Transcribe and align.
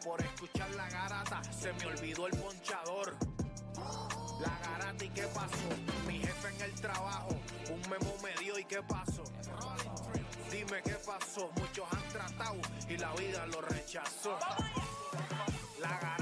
Por 0.00 0.20
escuchar 0.22 0.70
la 0.70 0.88
garata 0.88 1.42
se 1.52 1.72
me 1.74 1.86
olvidó 1.86 2.26
el 2.26 2.36
ponchador. 2.36 3.14
La 4.40 4.58
garata 4.60 5.04
y 5.04 5.08
qué 5.10 5.22
pasó? 5.34 5.68
Mi 6.06 6.18
jefe 6.18 6.48
en 6.48 6.62
el 6.62 6.74
trabajo, 6.80 7.28
un 7.70 7.80
memo 7.90 8.16
me 8.22 8.34
dio 8.42 8.58
y 8.58 8.64
qué 8.64 8.82
pasó. 8.82 9.22
Dime 10.50 10.82
qué 10.82 10.96
pasó, 11.06 11.50
muchos 11.56 11.84
han 11.92 12.08
tratado 12.08 12.58
y 12.88 12.96
la 12.96 13.12
vida 13.14 13.46
lo 13.46 13.60
rechazó. 13.60 14.38
La 15.78 15.90
garata 15.90 16.21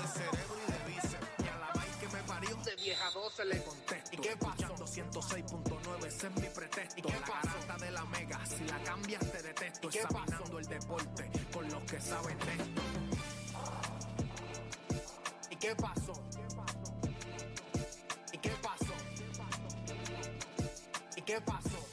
vieja 3.01 3.19
12 3.19 3.45
le 3.45 3.63
contesto, 3.63 4.09
¿y 4.13 4.17
qué 4.17 4.37
pasó? 4.37 4.75
106.9, 4.75 6.05
ese 6.05 6.27
es 6.27 6.35
mi 6.35 6.47
pretexto, 6.47 6.99
¿y 6.99 7.01
qué 7.01 7.13
la 7.13 7.19
garata 7.19 7.77
de 7.85 7.91
la 7.91 8.05
mega, 8.05 8.45
si 8.45 8.63
la 8.65 8.83
cambias 8.83 9.31
te 9.31 9.41
detesto, 9.41 9.89
examinando 9.89 10.59
el 10.59 10.65
deporte 10.65 11.31
con 11.51 11.69
los 11.69 11.83
que 11.83 11.99
saben 11.99 12.37
de 12.39 12.53
esto. 12.53 12.81
¿Y 15.49 15.55
qué 15.55 15.75
pasó? 15.75 16.13
¿Y 18.33 18.37
qué 18.37 18.51
pasó? 18.61 18.93
¿Y 21.15 21.21
qué 21.21 21.41
pasó? 21.41 21.67
La 21.67 21.90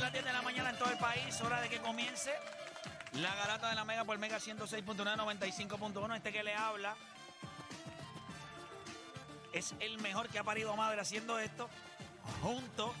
son 0.00 0.06
las 0.06 0.12
10 0.14 0.24
de 0.24 0.32
la 0.32 0.40
mañana 0.40 0.70
en 0.70 0.78
todo 0.78 0.88
el 0.88 0.96
país, 0.96 1.38
hora 1.42 1.60
de 1.60 1.68
que 1.68 1.78
comience 1.78 2.32
la 3.12 3.34
garata 3.34 3.68
de 3.68 3.74
la 3.74 3.84
Mega 3.84 4.02
por 4.04 4.16
Mega 4.16 4.38
106.9, 4.38 4.96
95.1. 4.96 6.16
Este 6.16 6.32
que 6.32 6.42
le 6.42 6.54
habla 6.54 6.96
es 9.52 9.74
el 9.78 9.98
mejor 9.98 10.30
que 10.30 10.38
ha 10.38 10.42
parido 10.42 10.74
madre 10.74 11.02
haciendo 11.02 11.38
esto 11.38 11.68
junto 12.40 12.94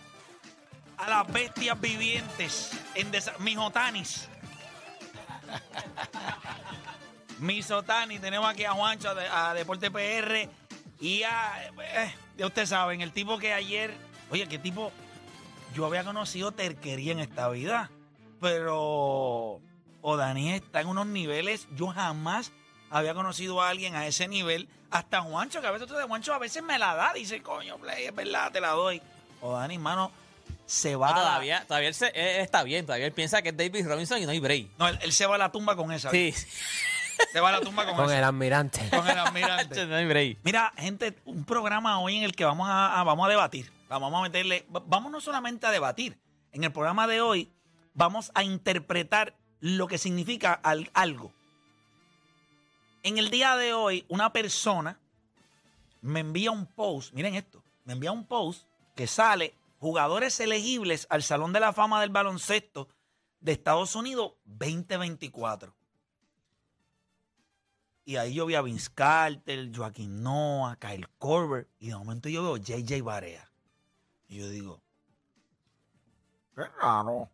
a 0.98 1.08
las 1.08 1.32
bestias 1.32 1.80
vivientes 1.80 2.72
en 2.94 3.10
Mijotanis. 3.38 4.28
Misotani, 7.38 8.18
tenemos 8.18 8.46
aquí 8.46 8.66
a 8.66 8.72
Juancho 8.72 9.08
a 9.08 9.54
Deporte 9.54 9.90
PR 9.90 10.50
y 11.00 11.22
a, 11.22 11.66
eh, 11.66 12.14
ya 12.36 12.46
ustedes 12.46 12.68
saben, 12.68 13.00
el 13.00 13.12
tipo 13.12 13.38
que 13.38 13.54
ayer, 13.54 13.94
oye, 14.30 14.46
qué 14.46 14.58
tipo, 14.58 14.92
yo 15.74 15.86
había 15.86 16.04
conocido 16.04 16.52
terquería 16.52 17.12
en 17.12 17.20
esta 17.20 17.48
vida, 17.48 17.90
pero 18.40 19.60
Odani 20.02 20.52
está 20.52 20.80
en 20.80 20.88
unos 20.88 21.06
niveles, 21.06 21.68
yo 21.76 21.88
jamás 21.88 22.52
había 22.90 23.14
conocido 23.14 23.62
a 23.62 23.68
alguien 23.68 23.94
a 23.94 24.06
ese 24.06 24.26
nivel, 24.28 24.68
hasta 24.90 25.20
Juancho, 25.20 25.60
que 25.60 25.66
a 25.66 25.70
veces 25.70 25.86
tú 25.86 25.94
de 25.94 26.04
Juancho 26.04 26.34
a 26.34 26.38
veces 26.38 26.62
me 26.62 26.78
la 26.78 26.94
da, 26.94 27.12
dice, 27.12 27.42
coño, 27.42 27.76
play, 27.78 28.06
es 28.06 28.14
verdad, 28.14 28.50
te 28.50 28.60
la 28.60 28.70
doy. 28.70 29.00
Odani, 29.40 29.74
hermano, 29.76 30.10
se 30.66 30.96
va 30.96 31.08
No, 31.10 31.12
a 31.14 31.16
la- 31.18 31.24
todavía, 31.24 31.64
todavía 31.66 31.88
él, 31.88 31.94
se- 31.94 32.08
él 32.14 32.40
está 32.40 32.62
bien, 32.64 32.84
todavía 32.86 33.06
él 33.06 33.12
piensa 33.12 33.42
que 33.42 33.50
es 33.50 33.56
David 33.56 33.86
Robinson 33.86 34.18
y 34.20 34.24
no 34.26 34.32
hay 34.32 34.40
break. 34.40 34.68
No, 34.78 34.88
él, 34.88 34.98
él 35.02 35.12
se 35.12 35.26
va 35.26 35.36
a 35.36 35.38
la 35.38 35.52
tumba 35.52 35.76
con 35.76 35.92
esa. 35.92 36.10
Sí, 36.10 36.34
Se 37.32 37.38
va 37.40 37.50
a 37.50 37.52
la 37.52 37.60
tumba 37.60 37.84
con, 37.86 37.96
Con 37.96 38.10
el 38.10 38.24
almirante. 38.24 38.80
Con 38.90 39.06
el 39.06 39.18
almirante. 39.18 39.86
no 39.86 39.94
hay 39.96 40.06
break. 40.06 40.38
Mira, 40.42 40.72
gente, 40.76 41.14
un 41.26 41.44
programa 41.44 42.00
hoy 42.00 42.16
en 42.16 42.22
el 42.24 42.34
que 42.34 42.44
vamos 42.44 42.66
a, 42.68 42.98
a- 42.98 43.04
vamos 43.04 43.26
a 43.26 43.28
debatir. 43.30 43.70
Vamos 43.98 44.20
a 44.20 44.22
meterle. 44.22 44.66
va- 44.74 44.82
Vamos 44.86 45.10
no 45.12 45.20
solamente 45.20 45.66
a 45.66 45.70
debatir. 45.70 46.18
En 46.52 46.64
el 46.64 46.72
programa 46.72 47.06
de 47.06 47.20
hoy 47.20 47.52
vamos 47.94 48.30
a 48.34 48.42
interpretar 48.44 49.36
lo 49.60 49.86
que 49.88 49.98
significa 49.98 50.52
al- 50.52 50.90
algo. 50.94 51.32
En 53.02 53.18
el 53.18 53.30
día 53.30 53.56
de 53.56 53.72
hoy, 53.74 54.04
una 54.08 54.32
persona 54.32 54.98
me 56.02 56.20
envía 56.20 56.50
un 56.50 56.66
post. 56.66 57.12
Miren 57.14 57.34
esto. 57.34 57.62
Me 57.84 57.92
envía 57.94 58.12
un 58.12 58.24
post 58.26 58.66
que 58.94 59.06
sale 59.06 59.54
jugadores 59.78 60.38
elegibles 60.40 61.06
al 61.10 61.22
Salón 61.22 61.52
de 61.52 61.60
la 61.60 61.72
Fama 61.72 62.00
del 62.00 62.10
Baloncesto 62.10 62.88
de 63.40 63.52
Estados 63.52 63.94
Unidos 63.96 64.32
2024. 64.44 65.74
Y 68.04 68.16
ahí 68.16 68.34
yo 68.34 68.46
vi 68.46 68.54
a 68.54 68.62
Vince 68.62 68.90
Carter, 68.94 69.70
Joaquín 69.74 70.22
Noah, 70.22 70.76
Kyle 70.76 71.08
Korver. 71.18 71.68
Y 71.78 71.88
de 71.88 71.96
momento 71.96 72.28
yo 72.28 72.42
veo 72.42 72.56
JJ 72.56 73.02
Barea. 73.02 73.49
Y 74.30 74.38
yo 74.38 74.48
digo, 74.48 74.80
qué 76.54 76.62
raro. 76.80 77.28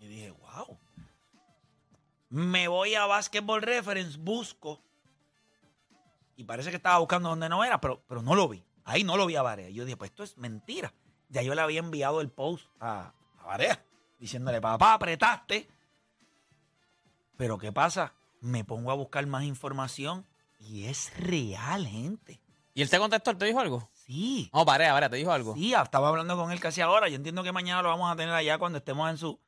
Y 0.00 0.08
dije, 0.08 0.32
wow. 0.32 0.76
Me 2.28 2.66
voy 2.66 2.96
a 2.96 3.06
Basketball 3.06 3.62
Reference, 3.62 4.18
busco. 4.18 4.82
Y 6.34 6.42
parece 6.42 6.70
que 6.70 6.76
estaba 6.76 6.98
buscando 6.98 7.28
donde 7.28 7.48
no 7.48 7.62
era, 7.62 7.80
pero, 7.80 8.02
pero 8.08 8.20
no 8.20 8.34
lo 8.34 8.48
vi. 8.48 8.64
Ahí 8.82 9.04
no 9.04 9.16
lo 9.16 9.26
vi 9.26 9.36
a 9.36 9.42
Barea. 9.42 9.68
Y 9.68 9.74
yo 9.74 9.84
dije, 9.84 9.96
pues 9.96 10.10
esto 10.10 10.24
es 10.24 10.36
mentira. 10.36 10.92
Ya 11.28 11.42
yo 11.42 11.54
le 11.54 11.60
había 11.60 11.78
enviado 11.78 12.20
el 12.20 12.32
post 12.32 12.66
a, 12.80 13.14
a 13.38 13.46
Barea, 13.46 13.80
diciéndole, 14.18 14.60
papá, 14.60 14.94
apretaste. 14.94 15.68
Pero 17.36 17.58
¿qué 17.58 17.70
pasa? 17.70 18.14
Me 18.40 18.64
pongo 18.64 18.90
a 18.90 18.94
buscar 18.94 19.24
más 19.28 19.44
información 19.44 20.26
y 20.58 20.86
es 20.86 21.16
real, 21.16 21.86
gente. 21.86 22.42
¿Y 22.74 22.82
él 22.82 22.90
te 22.90 22.98
contestó? 22.98 23.30
¿Él 23.30 23.38
te 23.38 23.44
dijo 23.44 23.60
algo? 23.60 23.88
Sí. 24.10 24.50
No, 24.52 24.64
Varea, 24.64 24.92
Varea, 24.92 25.08
¿te 25.08 25.18
dijo 25.18 25.30
algo? 25.30 25.54
Sí, 25.54 25.72
estaba 25.72 26.08
hablando 26.08 26.36
con 26.36 26.50
él 26.50 26.58
casi 26.58 26.80
ahora. 26.80 27.08
Yo 27.08 27.14
entiendo 27.14 27.44
que 27.44 27.52
mañana 27.52 27.80
lo 27.80 27.90
vamos 27.90 28.10
a 28.10 28.16
tener 28.16 28.34
allá 28.34 28.58
cuando 28.58 28.78
estemos 28.78 29.08
en 29.08 29.16
su. 29.16 29.40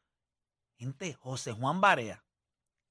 Gente, 0.78 1.14
José 1.14 1.50
Juan 1.50 1.80
Barea 1.80 2.24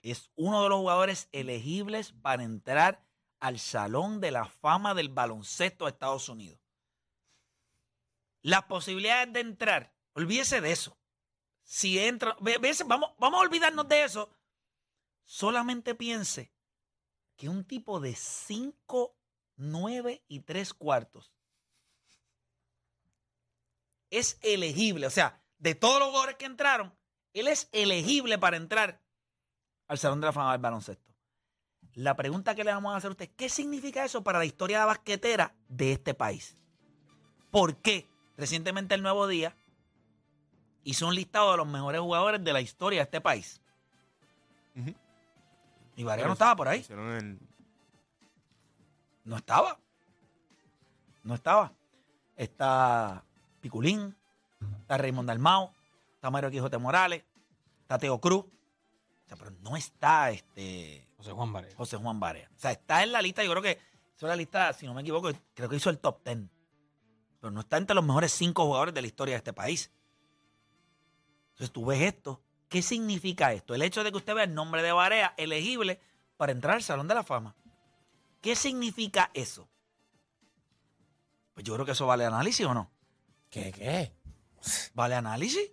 es 0.02 0.31
uno 0.36 0.64
de 0.64 0.70
los 0.70 0.80
jugadores 0.80 1.30
elegibles 1.31 2.12
para 2.12 2.44
entrar 2.44 3.06
al 3.40 3.58
Salón 3.58 4.20
de 4.20 4.31
la 4.31 4.46
Fama 4.48 4.94
del 4.94 5.08
Baloncesto 5.08 5.86
de 5.86 5.92
Estados 5.92 6.28
Unidos. 6.28 6.60
Las 8.42 8.64
posibilidades 8.64 9.31
de 9.31 9.40
entrar, 9.40 9.96
olvídese 10.14 10.60
de 10.60 10.74
eso. 10.74 10.98
Si 11.64 12.00
entra, 12.00 12.36
vamos, 12.86 13.12
vamos 13.18 13.40
a 13.40 13.44
olvidarnos 13.44 13.88
de 13.88 14.04
eso. 14.04 14.30
Solamente 15.24 15.95
piense 15.95 16.51
que 17.38 17.48
un 17.48 17.63
tipo 17.63 18.01
de 18.01 18.13
5, 18.13 19.16
9 19.56 20.25
y 20.28 20.42
3 20.42 20.74
cuartos 20.74 21.31
es 24.12 24.38
elegible. 24.42 25.08
O 25.08 25.10
sea, 25.10 25.42
de 25.58 25.74
todos 25.74 26.00
los 26.00 26.10
jugadores 26.10 26.36
que 26.36 26.46
entraron, 26.46 26.94
él 27.34 27.48
es 27.48 27.68
elegible 27.72 28.38
para 28.38 28.58
entrar 28.58 29.02
al 29.88 29.98
Salón 29.98 30.22
de 30.22 30.28
la 30.28 30.34
Fama 30.34 30.52
del 30.52 30.62
Baloncesto. 30.62 31.12
La 31.96 32.16
pregunta 32.16 32.56
que 32.56 32.63
le 32.63 32.72
vamos 32.72 32.94
a 32.94 32.98
hacer 32.98 33.10
a 33.10 33.12
usted, 33.12 33.30
¿qué 33.36 33.50
significa 33.50 34.06
eso 34.06 34.24
para 34.24 34.40
la 34.40 34.46
historia 34.46 34.80
de 34.81 34.86
basquetera 34.86 35.56
de 35.68 35.92
este 35.94 36.13
país? 36.13 36.56
¿Por 37.50 37.78
qué? 37.78 38.08
Recientemente 38.38 38.96
el 38.96 39.02
Nuevo 39.02 39.28
Día 39.28 39.56
hizo 40.84 41.07
un 41.07 41.16
listado 41.16 41.52
de 41.52 41.57
los 41.57 41.68
mejores 41.68 42.00
jugadores 42.00 42.44
de 42.44 42.54
la 42.54 42.62
historia 42.62 43.00
de 43.00 43.04
este 43.04 43.22
país. 43.22 43.62
Y 45.98 46.04
Varela 46.04 46.28
no 46.28 46.34
estaba 46.34 46.56
por 46.56 46.68
ahí. 46.69 46.86
El- 46.90 47.40
No 49.25 49.36
estaba. 49.38 49.78
No 51.24 51.36
estaba. 51.36 51.74
Está 52.38 53.24
Piculín, 53.62 54.16
está 54.81 54.98
Raymond 54.98 55.28
Dalmao, 55.28 55.74
está 56.16 56.30
Mario 56.30 56.52
Quijote 56.52 56.78
Morales, 56.78 57.24
está 57.81 57.98
Teo 57.98 58.19
Cruz, 58.19 58.46
o 58.46 59.28
sea, 59.28 59.38
pero 59.38 59.52
no 59.62 59.78
está 59.78 60.31
este 60.31 61.08
José 61.18 61.31
Juan 61.34 61.54
Varela. 61.54 61.75
José 61.75 61.98
Juan 61.98 62.19
Barea. 62.19 62.50
O 62.56 62.60
sea, 62.60 62.72
está 62.72 63.04
en 63.04 63.12
la 63.12 63.22
lista, 63.22 63.44
yo 63.44 63.52
creo 63.52 63.62
que 63.62 63.80
hizo 64.18 64.28
la 64.28 64.36
lista, 64.36 64.74
si 64.74 64.88
no 64.88 64.94
me 64.94 65.02
equivoco, 65.02 65.31
creo 65.54 65.69
que 65.69 65.75
hizo 65.75 65.92
el 65.92 66.00
top 66.00 66.24
10. 66.25 66.50
Pero 67.40 67.52
no 67.52 67.60
está 67.60 67.78
entre 67.78 67.96
los 67.96 68.04
mejores 68.04 68.31
cinco 68.31 68.66
jugadores 68.66 68.94
de 68.94 69.02
la 69.02 69.08
historia 69.08 69.34
de 69.36 69.38
este 69.38 69.54
país. 69.54 69.92
Entonces 71.52 71.72
tú 71.72 71.86
ves 71.86 72.02
esto. 72.02 72.42
¿Qué 72.69 72.81
significa 72.81 73.54
esto? 73.54 73.75
El 73.75 73.84
hecho 73.84 74.04
de 74.04 74.12
que 74.12 74.18
usted 74.18 74.34
vea 74.34 74.46
el 74.46 74.56
nombre 74.56 74.81
de 74.81 74.92
Barea 74.92 75.34
elegible 75.38 76.00
para 76.38 76.52
entrar 76.52 76.75
al 76.75 76.84
Salón 76.84 77.07
de 77.07 77.16
la 77.16 77.24
Fama. 77.24 77.56
¿Qué 78.42 78.56
significa 78.56 79.30
eso? 79.34 79.68
Pues 81.54 81.64
yo 81.64 81.74
creo 81.75 81.86
que 81.86 81.92
eso 81.92 82.07
vale 82.07 82.25
análisis 82.25 82.66
o 82.66 82.74
no. 82.74 82.90
¿Qué, 83.51 83.71
qué? 83.71 84.13
¿Vale 84.94 85.15
análisis? 85.15 85.69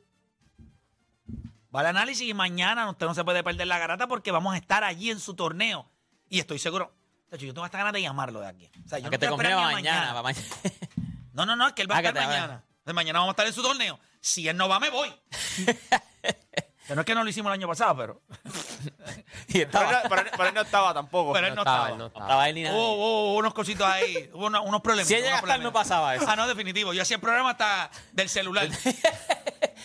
Vale 1.71 1.89
análisis 1.89 2.29
y 2.29 2.35
mañana 2.35 2.91
usted 2.91 3.07
no 3.07 3.15
se 3.15 3.25
puede 3.25 3.45
perder 3.45 3.69
la 3.69 3.79
garata 3.79 4.09
porque 4.09 4.33
vamos 4.33 4.55
a 4.55 4.57
estar 4.59 4.83
allí 4.85 5.11
en 5.11 5.21
su 5.21 5.35
torneo. 5.35 5.89
Y 6.29 6.41
estoy 6.41 6.59
seguro. 6.59 6.93
De 7.31 7.37
hecho, 7.37 7.47
yo 7.47 7.55
tengo 7.55 7.65
hasta 7.65 7.79
ganas 7.79 7.93
de 7.93 8.03
llamarlo 8.03 8.41
de 8.41 8.49
aquí. 8.49 8.71
O 8.85 8.89
sea, 8.89 8.99
yo 8.99 9.07
A 9.07 9.07
no 9.07 9.11
que 9.13 9.19
te 9.19 9.31
mañana. 9.31 9.81
ni 9.81 9.89
a 9.89 10.13
pa' 10.13 10.23
mañana. 10.23 10.47
No, 11.33 11.47
no, 11.47 11.55
no, 11.55 11.69
es 11.69 11.73
que 11.75 11.83
él 11.83 11.91
va 11.91 11.99
a 11.99 12.01
estar 12.01 12.15
mañana. 12.15 12.65
Entonces, 12.79 12.95
mañana 12.95 13.21
vamos 13.21 13.31
a 13.31 13.35
estar 13.35 13.47
en 13.47 13.53
su 13.53 13.63
torneo. 13.63 14.01
Si 14.21 14.49
él 14.49 14.57
no 14.57 14.69
va, 14.69 14.81
me 14.81 14.91
voy. 14.91 15.09
Que 16.89 16.95
no 16.95 17.03
es 17.03 17.07
que 17.07 17.15
no 17.15 17.23
lo 17.23 17.29
hicimos 17.31 17.51
el 17.51 17.61
año 17.61 17.69
pasado, 17.69 17.95
pero, 17.97 18.23
Y 19.49 19.53
Pero, 19.53 19.65
estaba, 19.67 19.91
él- 19.91 20.07
pero 20.09 20.21
él- 20.23 20.29
pero 20.37 20.49
él 20.49 20.55
no 20.55 20.61
estaba 20.63 20.95
tampoco. 20.95 21.33
pero 21.35 21.47
él 21.47 21.55
no, 21.55 21.61
estaba, 21.61 21.91
no 21.91 22.07
estaba. 22.07 22.25
estaba 22.25 22.49
él 22.49 22.55
ni 22.55 22.63
nada. 22.63 22.75
Hubo, 22.77 22.95
hubo 22.95 23.37
unos 23.37 23.55
cositos 23.55 23.87
ahí, 23.87 24.31
hubo 24.33 24.47
una- 24.47 24.61
unos 24.63 24.81
problemas. 24.81 25.07
Si 25.07 25.15
él 25.15 25.23
llega 25.23 25.37
a 25.37 25.39
estar, 25.41 25.61
no 25.61 25.73
pasaba 25.73 26.15
eso. 26.17 26.25
Ah, 26.27 26.35
no, 26.35 26.49
definitivo. 26.49 26.93
Yo 26.95 27.03
hacía 27.03 27.17
el 27.17 27.21
programa 27.21 27.51
hasta 27.51 27.91
del 28.13 28.29
celular. 28.29 28.69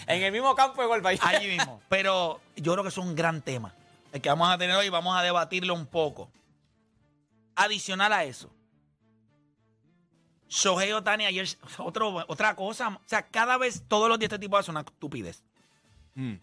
En 0.06 0.22
el 0.22 0.32
mismo 0.34 0.54
campo 0.54 0.82
de 0.82 0.88
golpe 0.88 1.08
ahí. 1.08 1.20
allí 1.22 1.48
mismo. 1.48 1.82
Pero 1.88 2.42
yo 2.58 2.74
creo 2.74 2.84
que 2.84 2.90
es 2.90 2.98
un 2.98 3.16
gran 3.16 3.42
tema. 3.42 3.74
El 4.12 4.20
que 4.22 4.28
vamos 4.28 4.50
a 4.50 4.58
tener 4.58 4.76
hoy, 4.76 4.90
vamos 4.90 5.16
a 5.18 5.22
debatirlo 5.22 5.74
un 5.74 5.86
poco. 5.86 6.30
Adicional 7.56 8.12
a 8.12 8.26
eso. 8.26 8.50
Shohei 10.50 10.92
Otani 10.92 11.26
ayer, 11.26 11.48
otro, 11.78 12.24
otra 12.28 12.56
cosa. 12.56 12.90
O 12.90 13.02
sea, 13.06 13.24
cada 13.28 13.58
vez, 13.58 13.84
todos 13.88 14.10
los 14.10 14.20
días 14.20 14.32
este 14.32 14.40
tipo 14.40 14.58
hace 14.58 14.72
una 14.72 14.82
estupidez. 14.82 15.42
Mm. 16.16 16.34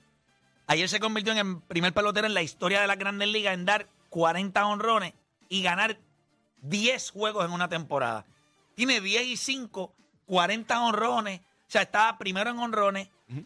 Ayer 0.71 0.89
se 0.89 1.01
convirtió 1.01 1.33
en 1.33 1.39
el 1.39 1.61
primer 1.63 1.93
pelotero 1.93 2.29
en 2.29 2.35
la 2.35 2.43
historia 2.43 2.81
de 2.81 2.87
las 2.87 2.97
grandes 2.97 3.27
ligas 3.27 3.55
en 3.55 3.65
dar 3.65 3.89
40 4.09 4.65
honrones 4.67 5.15
y 5.49 5.63
ganar 5.63 5.99
10 6.63 7.11
juegos 7.11 7.45
en 7.45 7.51
una 7.51 7.69
temporada. 7.69 8.25
Tiene 8.77 9.01
10 9.01 9.27
y 9.27 9.37
5, 9.37 9.93
40 10.27 10.81
honrones. 10.81 11.41
O 11.41 11.45
sea, 11.67 11.83
está 11.83 12.17
primero 12.19 12.51
en 12.51 12.59
honrones, 12.61 13.09
Ujú. 13.29 13.45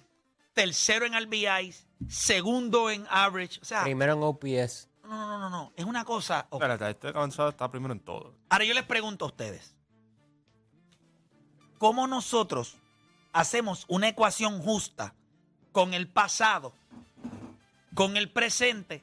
tercero 0.52 1.06
en 1.06 1.14
RBIs, 1.18 1.86
segundo 2.10 2.90
en 2.90 3.06
average. 3.08 3.58
O 3.62 3.64
sea, 3.64 3.84
Primero 3.84 4.12
en 4.12 4.22
OPS. 4.22 4.90
no, 5.04 5.08
no, 5.08 5.26
no, 5.26 5.38
no, 5.38 5.48
no. 5.48 5.72
Es 5.76 5.84
una 5.86 6.04
cosa. 6.04 6.46
ok. 6.50 6.60
Espérate, 6.62 6.90
este 6.90 7.08
avanzado 7.08 7.48
está 7.48 7.70
primero 7.70 7.94
en 7.94 8.00
todo. 8.00 8.34
Ahora 8.50 8.66
yo 8.66 8.74
les 8.74 8.84
pregunto 8.84 9.24
a 9.24 9.28
ustedes. 9.28 9.74
¿Cómo 11.78 12.06
nosotros 12.06 12.76
hacemos 13.32 13.86
una 13.88 14.08
ecuación 14.08 14.60
justa 14.60 15.14
con 15.72 15.92
el 15.94 16.06
pasado, 16.06 16.74
con 17.94 18.17
el 18.17 18.31
presente? 18.31 19.02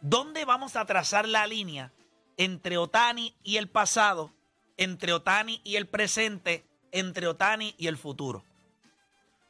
¿Dónde 0.00 0.44
vamos 0.44 0.76
a 0.76 0.84
trazar 0.86 1.28
la 1.28 1.46
línea 1.46 1.92
entre 2.36 2.76
Otani 2.78 3.34
y 3.44 3.56
el 3.58 3.68
pasado, 3.68 4.32
entre 4.76 5.12
Otani 5.12 5.60
y 5.64 5.76
el 5.76 5.86
presente, 5.86 6.64
entre 6.90 7.26
Otani 7.28 7.74
y 7.78 7.86
el 7.86 7.96
futuro? 7.96 8.44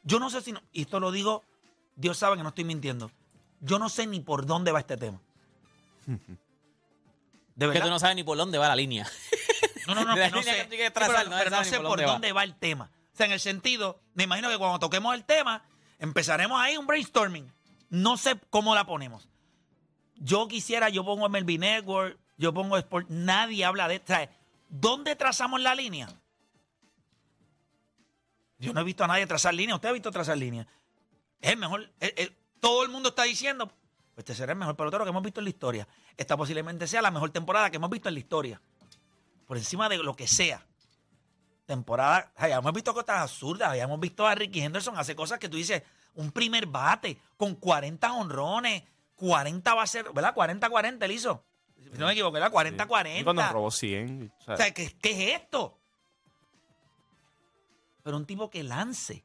Yo 0.03 0.19
no 0.19 0.29
sé 0.29 0.41
si, 0.41 0.51
no- 0.51 0.61
y 0.71 0.81
esto 0.81 0.99
lo 0.99 1.11
digo, 1.11 1.43
Dios 1.95 2.17
sabe 2.17 2.37
que 2.37 2.43
no 2.43 2.49
estoy 2.49 2.65
mintiendo. 2.65 3.09
Yo 3.61 3.79
no 3.79 3.87
sé 3.89 4.05
ni 4.05 4.19
por 4.19 4.45
dónde 4.45 4.71
va 4.71 4.79
este 4.79 4.97
tema. 4.97 5.19
De 7.55 7.69
Que 7.71 7.79
tú 7.79 7.89
no 7.89 7.99
sabes 7.99 8.15
ni 8.15 8.23
por 8.23 8.37
dónde 8.37 8.57
va 8.57 8.67
la 8.67 8.75
línea. 8.75 9.07
No, 9.87 9.95
no, 9.95 10.03
no, 10.05 10.15
que 10.15 10.29
no 10.29 10.43
sé. 10.43 10.67
que 10.69 10.87
Sí, 10.87 10.91
pero- 10.93 11.29
no 11.29 11.37
pero 11.37 11.49
no 11.49 11.63
sé 11.63 11.77
por 11.77 11.85
por 11.87 11.89
dónde 11.97 12.05
va. 12.05 12.11
dónde 12.13 12.31
va 12.33 12.43
el 12.43 12.55
tema. 12.55 12.91
O 13.13 13.15
sea, 13.15 13.25
en 13.27 13.31
el 13.31 13.39
sentido, 13.39 13.99
me 14.15 14.23
imagino 14.23 14.49
que 14.49 14.57
cuando 14.57 14.79
toquemos 14.79 15.13
el 15.15 15.23
tema, 15.23 15.63
empezaremos 15.99 16.59
ahí 16.59 16.77
un 16.77 16.87
brainstorming. 16.87 17.51
No 17.93 18.17
sé 18.17 18.39
cómo 18.49 18.73
la 18.73 18.87
ponemos. 18.87 19.29
Yo 20.15 20.47
quisiera, 20.47 20.89
yo 20.89 21.05
pongo 21.05 21.29
MLB 21.29 21.59
Network, 21.59 22.17
yo 22.37 22.51
pongo 22.51 22.75
Sport, 22.75 23.07
nadie 23.09 23.63
habla 23.65 23.87
de 23.87 24.01
sea, 24.03 24.31
¿Dónde 24.67 25.15
trazamos 25.15 25.61
la 25.61 25.75
línea? 25.75 26.09
Yo 28.57 28.73
no 28.73 28.81
he 28.81 28.83
visto 28.83 29.03
a 29.03 29.07
nadie 29.07 29.27
trazar 29.27 29.53
línea. 29.53 29.75
¿Usted 29.75 29.89
ha 29.89 29.91
visto 29.91 30.09
trazar 30.09 30.35
línea? 30.35 30.65
Es 31.39 31.55
mejor. 31.55 31.87
todo 32.59 32.81
el 32.81 32.89
mundo 32.89 33.09
está 33.09 33.23
diciendo, 33.25 33.67
pues 33.67 33.77
este 34.17 34.33
será 34.33 34.53
el 34.53 34.57
mejor 34.57 34.75
pelotero 34.75 35.03
que 35.03 35.11
hemos 35.11 35.21
visto 35.21 35.41
en 35.41 35.43
la 35.43 35.49
historia. 35.51 35.87
Esta 36.17 36.35
posiblemente 36.35 36.87
sea 36.87 37.03
la 37.03 37.11
mejor 37.11 37.29
temporada 37.29 37.69
que 37.69 37.77
hemos 37.77 37.91
visto 37.91 38.09
en 38.09 38.15
la 38.15 38.19
historia 38.19 38.61
por 39.45 39.55
encima 39.55 39.87
de 39.87 39.97
lo 39.97 40.15
que 40.15 40.27
sea. 40.27 40.65
Temporada, 41.67 42.31
ay, 42.37 42.53
hemos 42.53 42.73
visto 42.73 42.91
cosas 42.91 43.19
absurdas, 43.19 43.69
habíamos 43.69 43.99
visto 43.99 44.25
a 44.25 44.33
Ricky 44.33 44.61
Henderson 44.61 44.97
hacer 44.97 45.15
cosas 45.15 45.37
que 45.37 45.47
tú 45.47 45.57
dices, 45.57 45.83
un 46.15 46.31
primer 46.31 46.65
bate 46.67 47.17
con 47.37 47.55
40 47.55 48.13
honrones, 48.13 48.83
40 49.15 49.73
va 49.73 49.83
a 49.83 49.87
ser, 49.87 50.11
¿verdad? 50.13 50.35
40-40 50.35 51.03
él 51.03 51.11
hizo. 51.11 51.43
Si 51.75 51.97
no 51.97 52.07
me 52.07 52.13
equivoco, 52.13 52.33
¿verdad? 52.33 52.49
Sí. 52.51 52.55
40-40. 52.55 53.19
Y 53.19 53.23
cuando 53.23 53.49
robó 53.49 53.71
100. 53.71 54.31
o 54.39 54.43
sea, 54.43 54.53
O 54.53 54.57
sea, 54.57 54.73
¿qué, 54.73 54.95
qué 55.01 55.11
es 55.11 55.41
esto? 55.41 55.77
Pero 58.03 58.17
un 58.17 58.25
tipo 58.25 58.49
que 58.49 58.63
lance 58.63 59.23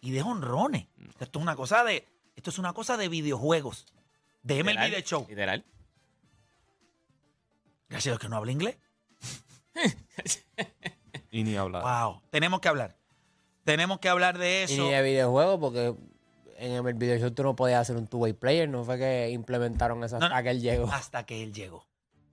y 0.00 0.10
de 0.10 0.22
honrones. 0.22 0.86
Esto 1.18 1.38
es 1.38 1.42
una 1.42 1.56
cosa 1.56 1.84
de, 1.84 2.06
esto 2.36 2.50
es 2.50 2.58
una 2.58 2.72
cosa 2.72 2.96
de 2.96 3.08
videojuegos. 3.08 3.86
De 4.42 4.62
MLB 4.62 4.68
Literal, 4.70 4.90
de 4.90 5.02
show. 5.02 5.26
Literal. 5.28 5.64
Gracias 7.88 8.06
a 8.06 8.10
Dios 8.12 8.20
que 8.20 8.28
no 8.28 8.36
habla 8.36 8.52
inglés. 8.52 8.78
y 11.30 11.44
ni 11.44 11.56
hablar. 11.56 11.82
Wow. 11.82 12.22
Tenemos 12.30 12.60
que 12.60 12.68
hablar. 12.68 12.96
Tenemos 13.64 13.98
que 14.00 14.08
hablar 14.08 14.38
de 14.38 14.60
Y 14.68 14.72
eso. 14.72 14.82
ni 14.84 14.90
de 14.90 15.02
videojuegos, 15.02 15.58
porque 15.60 15.94
en 16.58 16.72
el 16.72 16.94
videojuego 16.94 17.32
tú 17.34 17.42
no 17.42 17.56
podías 17.56 17.80
hacer 17.80 17.96
un 17.96 18.06
two-way 18.06 18.32
player. 18.32 18.68
No 18.68 18.84
fue 18.84 18.98
que 18.98 19.30
implementaron 19.30 20.02
eso 20.04 20.18
No, 20.18 20.26
hasta 20.26 20.38
no. 20.38 20.42
que 20.44 20.50
él 20.50 20.60
llegó. 20.60 20.92
Hasta 20.92 21.24
que 21.26 21.42
él 21.42 21.52
llegó. 21.52 21.84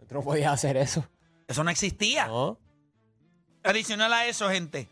Tú 0.08 0.16
no 0.16 0.22
podías 0.22 0.54
hacer 0.54 0.78
eso. 0.78 1.06
Eso 1.48 1.64
no 1.64 1.70
existía. 1.70 2.28
¿No? 2.28 2.58
Adicional 3.64 4.14
a 4.14 4.26
eso, 4.28 4.50
gente. 4.50 4.88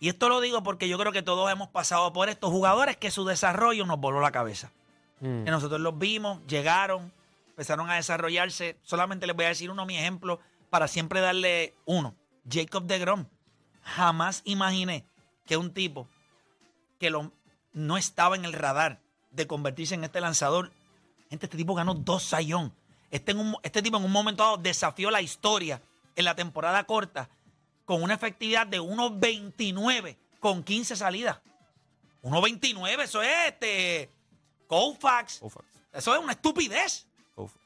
Y 0.00 0.08
esto 0.08 0.28
lo 0.28 0.40
digo 0.40 0.62
porque 0.62 0.88
yo 0.88 0.98
creo 0.98 1.12
que 1.12 1.22
todos 1.22 1.50
hemos 1.50 1.68
pasado 1.68 2.12
por 2.12 2.28
estos 2.28 2.50
jugadores 2.50 2.96
que 2.96 3.10
su 3.10 3.24
desarrollo 3.24 3.86
nos 3.86 3.98
voló 3.98 4.20
la 4.20 4.30
cabeza. 4.32 4.70
Mm. 5.20 5.44
Que 5.44 5.50
nosotros 5.50 5.80
los 5.80 5.96
vimos, 5.98 6.40
llegaron, 6.46 7.12
empezaron 7.48 7.88
a 7.88 7.94
desarrollarse. 7.94 8.76
Solamente 8.82 9.26
les 9.26 9.34
voy 9.34 9.46
a 9.46 9.48
decir 9.48 9.70
uno, 9.70 9.86
mi 9.86 9.96
ejemplo, 9.96 10.38
para 10.70 10.86
siempre 10.88 11.20
darle 11.20 11.74
uno. 11.86 12.14
Jacob 12.50 12.84
de 12.84 12.98
Grom. 12.98 13.26
Jamás 13.86 14.42
imaginé 14.44 15.06
que 15.46 15.56
un 15.56 15.72
tipo 15.72 16.08
que 16.98 17.08
lo, 17.08 17.32
no 17.72 17.96
estaba 17.96 18.34
en 18.34 18.44
el 18.44 18.52
radar 18.52 19.00
de 19.30 19.46
convertirse 19.46 19.94
en 19.94 20.02
este 20.02 20.20
lanzador. 20.20 20.72
Gente, 21.30 21.46
este 21.46 21.56
tipo 21.56 21.74
ganó 21.74 21.94
dos 21.94 22.24
sayón. 22.24 22.74
Este, 23.10 23.34
este 23.62 23.82
tipo 23.82 23.96
en 23.96 24.04
un 24.04 24.12
momento 24.12 24.42
dado 24.42 24.56
desafió 24.56 25.10
la 25.10 25.22
historia 25.22 25.80
en 26.16 26.24
la 26.24 26.34
temporada 26.34 26.84
corta 26.84 27.28
con 27.84 28.02
una 28.02 28.14
efectividad 28.14 28.66
de 28.66 28.80
1.29 28.80 30.16
con 30.40 30.64
15 30.64 30.96
salidas. 30.96 31.38
1.29, 32.22 33.02
eso 33.02 33.22
es 33.22 33.30
este. 33.46 34.10
Koufax. 34.66 35.38
Koufax, 35.38 35.64
Eso 35.92 36.14
es 36.14 36.20
una 36.20 36.32
estupidez. 36.32 37.06
Koufax. 37.36 37.60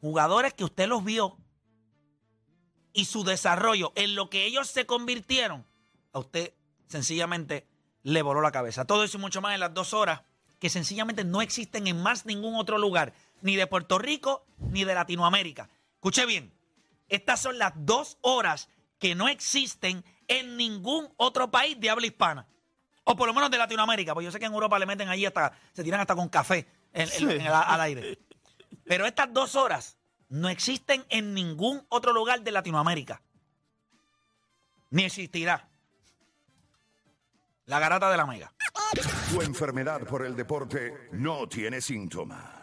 Jugadores 0.00 0.54
que 0.54 0.64
usted 0.64 0.88
los 0.88 1.04
vio 1.04 1.36
y 2.96 3.04
su 3.04 3.22
desarrollo 3.24 3.92
en 3.94 4.14
lo 4.16 4.28
que 4.30 4.44
ellos 4.46 4.68
se 4.68 4.86
convirtieron, 4.86 5.64
a 6.12 6.18
usted 6.18 6.54
sencillamente 6.88 7.66
le 8.02 8.22
voló 8.22 8.40
la 8.40 8.52
cabeza. 8.52 8.84
Todo 8.86 9.04
eso 9.04 9.18
y 9.18 9.20
mucho 9.20 9.40
más 9.40 9.54
en 9.54 9.60
las 9.60 9.74
dos 9.74 9.92
horas 9.94 10.22
que 10.58 10.70
sencillamente 10.70 11.22
no 11.24 11.42
existen 11.42 11.86
en 11.86 12.02
más 12.02 12.24
ningún 12.26 12.54
otro 12.56 12.78
lugar, 12.78 13.12
ni 13.42 13.54
de 13.56 13.66
Puerto 13.66 13.98
Rico 13.98 14.46
ni 14.58 14.84
de 14.84 14.94
Latinoamérica. 14.94 15.68
Escuche 15.94 16.24
bien, 16.26 16.52
estas 17.08 17.40
son 17.40 17.58
las 17.58 17.72
dos 17.76 18.16
horas 18.22 18.68
que 18.98 19.14
no 19.14 19.28
existen 19.28 20.02
en 20.28 20.56
ningún 20.56 21.08
otro 21.18 21.50
país 21.50 21.78
de 21.78 21.90
habla 21.90 22.06
hispana. 22.06 22.46
O 23.04 23.14
por 23.14 23.28
lo 23.28 23.34
menos 23.34 23.50
de 23.50 23.58
Latinoamérica, 23.58 24.14
porque 24.14 24.24
yo 24.24 24.32
sé 24.32 24.40
que 24.40 24.46
en 24.46 24.52
Europa 24.54 24.78
le 24.78 24.86
meten 24.86 25.08
allí 25.08 25.26
hasta, 25.26 25.52
se 25.74 25.84
tiran 25.84 26.00
hasta 26.00 26.16
con 26.16 26.28
café 26.28 26.66
en- 26.92 27.08
en- 27.12 27.30
en 27.32 27.40
el- 27.42 27.52
al 27.52 27.80
aire. 27.82 28.18
Pero 28.84 29.04
estas 29.06 29.32
dos 29.32 29.54
horas 29.54 29.95
no 30.28 30.48
existen 30.48 31.04
en 31.08 31.34
ningún 31.34 31.84
otro 31.88 32.12
lugar 32.12 32.42
de 32.42 32.50
Latinoamérica. 32.50 33.22
Ni 34.90 35.04
existirá. 35.04 35.68
La 37.66 37.80
garata 37.80 38.10
de 38.10 38.16
la 38.16 38.26
mega. 38.26 38.52
Tu 39.30 39.42
enfermedad 39.42 40.02
por 40.02 40.24
el 40.24 40.36
deporte 40.36 41.08
no 41.12 41.48
tiene 41.48 41.80
síntomas, 41.80 42.62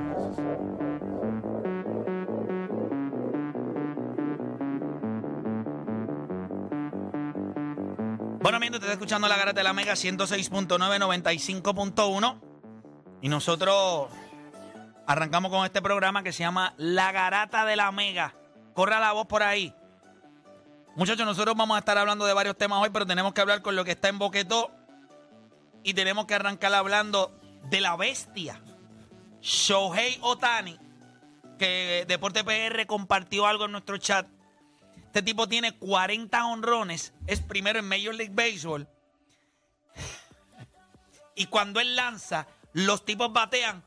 Te 8.79 8.85
está 8.85 8.93
escuchando 8.93 9.27
la 9.27 9.37
garata 9.37 9.59
de 9.59 9.63
la 9.63 9.73
Mega 9.73 9.93
106.9, 9.93 10.67
95.1. 10.67 12.41
Y 13.21 13.29
nosotros 13.29 14.09
arrancamos 15.05 15.51
con 15.51 15.65
este 15.65 15.81
programa 15.81 16.23
que 16.23 16.31
se 16.31 16.39
llama 16.39 16.73
La 16.77 17.11
Garata 17.11 17.65
de 17.65 17.75
la 17.75 17.91
Mega. 17.91 18.33
Corra 18.73 18.99
la 18.99 19.11
voz 19.11 19.27
por 19.27 19.43
ahí. 19.43 19.73
Muchachos, 20.95 21.25
nosotros 21.25 21.55
vamos 21.55 21.75
a 21.75 21.79
estar 21.79 21.97
hablando 21.97 22.25
de 22.25 22.33
varios 22.33 22.57
temas 22.57 22.81
hoy, 22.81 22.89
pero 22.91 23.05
tenemos 23.05 23.33
que 23.33 23.41
hablar 23.41 23.61
con 23.61 23.75
lo 23.75 23.85
que 23.85 23.91
está 23.91 24.09
en 24.09 24.19
Boquetó. 24.19 24.71
Y 25.83 25.93
tenemos 25.93 26.25
que 26.25 26.35
arrancar 26.35 26.73
hablando 26.73 27.31
de 27.69 27.81
la 27.81 27.95
bestia. 27.95 28.61
Shohei 29.41 30.17
Otani, 30.21 30.77
que 31.57 32.05
Deporte 32.07 32.43
PR 32.43 32.85
compartió 32.85 33.47
algo 33.47 33.65
en 33.65 33.71
nuestro 33.71 33.97
chat. 33.97 34.27
Este 35.11 35.23
tipo 35.23 35.45
tiene 35.45 35.77
40 35.77 36.45
honrones, 36.45 37.11
es 37.27 37.41
primero 37.41 37.79
en 37.79 37.85
Major 37.85 38.15
League 38.15 38.33
Baseball. 38.33 38.87
Y 41.35 41.47
cuando 41.47 41.81
él 41.81 41.97
lanza, 41.97 42.47
los 42.71 43.03
tipos 43.03 43.33
batean 43.33 43.83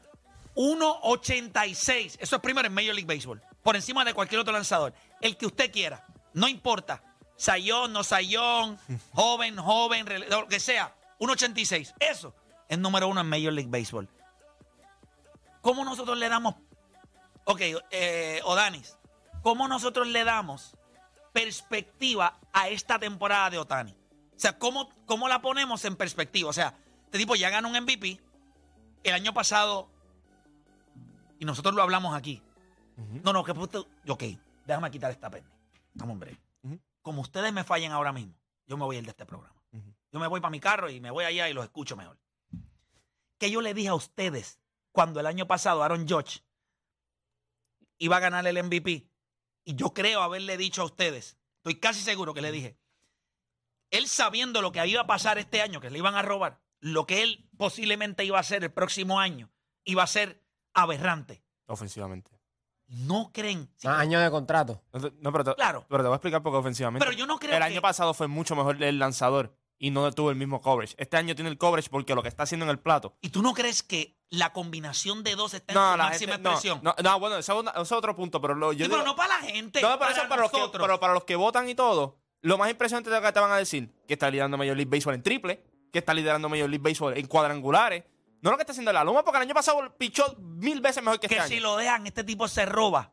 1.86. 0.55 2.19
Eso 2.21 2.37
es 2.37 2.43
primero 2.43 2.69
en 2.69 2.75
Major 2.75 2.95
League 2.95 3.07
Baseball. 3.07 3.43
Por 3.63 3.75
encima 3.75 4.05
de 4.05 4.13
cualquier 4.13 4.43
otro 4.43 4.53
lanzador. 4.53 4.93
El 5.23 5.39
que 5.39 5.47
usted 5.47 5.73
quiera. 5.73 6.07
No 6.35 6.47
importa. 6.47 7.03
Sayón, 7.37 7.95
no 7.95 8.05
sayón, 8.05 8.79
joven, 9.15 9.57
joven, 9.57 10.07
lo 10.29 10.47
que 10.47 10.61
sea. 10.61 10.95
1.86. 11.21 11.95
Eso 12.01 12.35
es 12.69 12.79
número 12.79 13.09
uno 13.09 13.23
en 13.23 13.31
Major 13.31 13.55
League 13.55 13.71
Baseball. 13.71 14.11
¿Cómo 15.63 15.87
nosotros 15.87 16.19
le 16.19 16.29
damos... 16.29 16.57
Ok, 17.45 17.63
eh, 17.93 18.43
Odanis. 18.45 18.99
¿Cómo 19.43 19.69
nosotros 19.69 20.07
le 20.07 20.25
damos 20.25 20.77
perspectiva 21.35 22.41
a 22.53 22.69
esta 22.69 22.99
temporada 22.99 23.51
de 23.51 23.59
Otani? 23.59 23.91
O 23.93 24.39
sea, 24.39 24.59
¿cómo, 24.59 24.89
¿cómo 25.05 25.29
la 25.29 25.43
ponemos 25.43 25.85
en 25.85 25.97
perspectiva? 25.97 26.49
O 26.49 26.53
sea, 26.55 26.75
este 27.05 27.19
tipo 27.19 27.35
ya 27.37 27.51
ganó 27.51 27.69
un 27.69 27.77
MVP. 27.83 28.21
El 29.03 29.13
año 29.13 29.35
pasado, 29.35 29.91
y 31.39 31.45
nosotros 31.45 31.75
lo 31.75 31.83
hablamos 31.83 32.17
aquí. 32.17 32.41
No, 33.23 33.33
no, 33.33 33.45
que 33.45 33.53
puto- 33.53 33.87
Ok, 34.09 34.23
déjame 34.65 34.91
quitar 34.91 35.11
esta 35.11 35.29
pena. 35.29 35.51
Estamos 35.93 36.17
en. 36.17 36.39
Ujú. 36.63 36.81
Como 37.03 37.21
ustedes 37.21 37.53
me 37.53 37.65
fallen 37.65 37.93
ahora 37.93 38.13
mismo, 38.13 38.35
yo 38.67 38.77
me 38.79 38.85
voy 38.85 38.97
a 38.97 38.99
ir 39.01 39.05
de 39.05 39.11
este 39.11 39.27
programa. 39.27 39.55
Yo 40.13 40.21
me 40.21 40.29
voy 40.29 40.41
para 40.41 40.51
mi 40.53 40.61
carro 40.61 40.89
y 40.89 41.01
me 41.01 41.11
voy 41.11 41.25
allá 41.25 41.49
y 41.49 41.53
los 41.53 41.65
escucho 41.65 41.97
mejor. 41.97 42.17
Que 43.39 43.51
yo 43.51 43.61
le 43.61 43.75
dije 43.75 43.89
a 43.89 43.95
ustedes 43.95 44.61
cuando 44.93 45.19
el 45.19 45.27
año 45.27 45.47
pasado 45.49 45.83
Aaron 45.83 46.09
Judge 46.09 46.41
iba 47.99 48.17
a 48.17 48.21
ganar 48.21 48.47
el 48.47 48.63
MVP. 48.63 49.09
Y 49.65 49.75
yo 49.77 49.95
creo 49.95 50.23
haberle 50.23 50.57
dicho 50.57 50.83
a 50.83 50.85
ustedes, 50.87 51.37
estoy 51.57 51.77
casi 51.81 52.01
seguro 52.03 52.35
que 52.35 52.43
le 52.43 52.53
dije, 52.53 52.77
él 53.91 54.09
sabiendo 54.09 54.61
lo 54.63 54.73
que 54.73 54.87
iba 54.87 55.03
a 55.03 55.07
pasar 55.07 55.39
este 55.39 55.63
año, 55.63 55.81
que 55.81 55.91
le 55.91 55.99
iban 55.99 56.15
a 56.17 56.23
robar, 56.23 56.61
lo 56.81 57.07
que 57.07 57.23
él 57.23 57.49
posiblemente 57.57 58.25
iba 58.25 58.37
a 58.37 58.41
hacer 58.41 58.63
el 58.65 58.73
próximo 58.73 59.21
año, 59.21 59.51
iba 59.85 60.03
a 60.03 60.07
ser 60.07 60.43
aberrante. 60.75 61.43
Ofensivamente. 61.67 62.31
¿No 62.89 63.31
creen? 63.33 63.71
Sí, 63.77 63.87
Más 63.89 64.01
años 64.01 64.23
de 64.23 64.31
contrato. 64.31 64.83
No, 65.21 65.33
pero, 65.33 65.45
te, 65.45 65.55
Claro. 65.55 65.87
pero 65.89 66.03
te 66.03 66.09
voy 66.09 66.15
a 66.15 66.17
explicar 66.17 66.43
por 66.43 66.53
qué 66.53 66.59
ofensivamente. 66.59 67.05
Pero 67.05 67.17
yo 67.17 67.27
no 67.27 67.39
creo 67.39 67.53
El 67.53 67.59
que- 67.59 67.65
año 67.65 67.81
pasado 67.81 68.13
fue 68.13 68.29
mucho 68.29 68.55
mejor 68.55 68.83
el 68.83 68.99
lanzador 68.99 69.57
y 69.79 69.91
no 69.91 70.11
tuvo 70.13 70.31
el 70.31 70.37
mismo 70.37 70.61
coverage. 70.61 70.95
Este 70.99 71.17
año 71.17 71.35
tiene 71.35 71.49
el 71.51 71.57
coverage 71.57 71.89
porque 71.89 72.15
lo 72.15 72.23
que 72.23 72.29
está 72.29 72.43
haciendo 72.43 72.65
en 72.67 72.71
el 72.71 72.79
plato. 72.79 73.17
¿Y 73.23 73.31
tú 73.31 73.41
no 73.43 73.55
crees 73.55 73.83
que 73.83 74.19
la 74.35 74.53
combinación 74.53 75.23
de 75.23 75.35
dos 75.37 75.55
está 75.55 75.73
en 75.73 75.79
su 75.79 75.97
la 75.97 75.97
máxima 76.05 76.33
gente, 76.35 76.49
expresión? 76.49 76.81
no, 76.83 76.95
no, 77.03 77.21
bueno, 77.21 77.37
eso 77.39 77.65
es, 77.83 77.93
otro 77.93 78.15
punto, 78.17 78.41
pero 78.41 78.55
lo, 78.55 78.73
yo 78.73 78.85
Sí, 78.87 78.91
pero 78.91 79.05
no 79.05 79.17
para 79.17 79.41
la 79.41 79.47
gente. 79.47 79.81
No, 79.83 79.99
pero 79.99 80.11
eso 80.11 80.17
para 80.21 80.29
para 80.29 80.43
los, 80.43 80.51
que, 80.51 80.59
nosotros. 80.59 80.83
pero 80.87 81.01
para 81.01 81.13
los 81.15 81.25
que 81.25 81.37
votan 81.37 81.69
y 81.69 81.75
todo, 81.75 82.19
lo 82.43 82.59
más 82.59 82.71
impresionante 82.71 83.11
de 83.11 83.17
lo 83.17 83.23
que 83.23 83.33
te 83.33 83.41
van 83.41 83.53
a 83.53 83.57
decir, 83.57 83.91
que 84.07 84.15
está 84.15 84.31
liderando 84.31 84.57
Major 84.59 84.77
League 84.77 84.91
Baseball 84.91 85.15
en 85.15 85.23
triple, 85.23 85.65
que 85.93 85.99
está 86.01 86.13
liderando 86.15 86.49
Major 86.49 86.69
League 86.69 86.83
Baseball 86.83 87.17
en 87.17 87.27
cuadrangulares. 87.27 88.05
No 88.43 88.51
lo 88.51 88.57
que 88.59 88.63
está 88.63 88.73
haciendo 88.73 88.93
la 88.93 89.05
Luma, 89.05 89.25
porque 89.25 89.39
el 89.39 89.43
año 89.45 89.55
pasado 89.55 89.81
pichó 89.97 90.37
mil 90.39 90.81
veces 90.83 91.03
mejor 91.03 91.19
que 91.19 91.29
que 91.29 91.37
este 91.37 91.49
si 91.49 91.55
año. 91.55 91.63
lo 91.63 91.77
dejan, 91.77 92.07
este 92.07 92.25
tipo 92.25 92.47
se 92.49 92.67
roba 92.67 93.11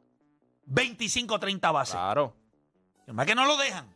25 0.65 1.35
o 1.35 1.39
30 1.39 1.71
bases. 1.71 1.95
Claro. 1.95 2.35
Más 3.07 3.25
que 3.25 3.35
no 3.35 3.45
lo 3.45 3.57
dejan. 3.57 3.95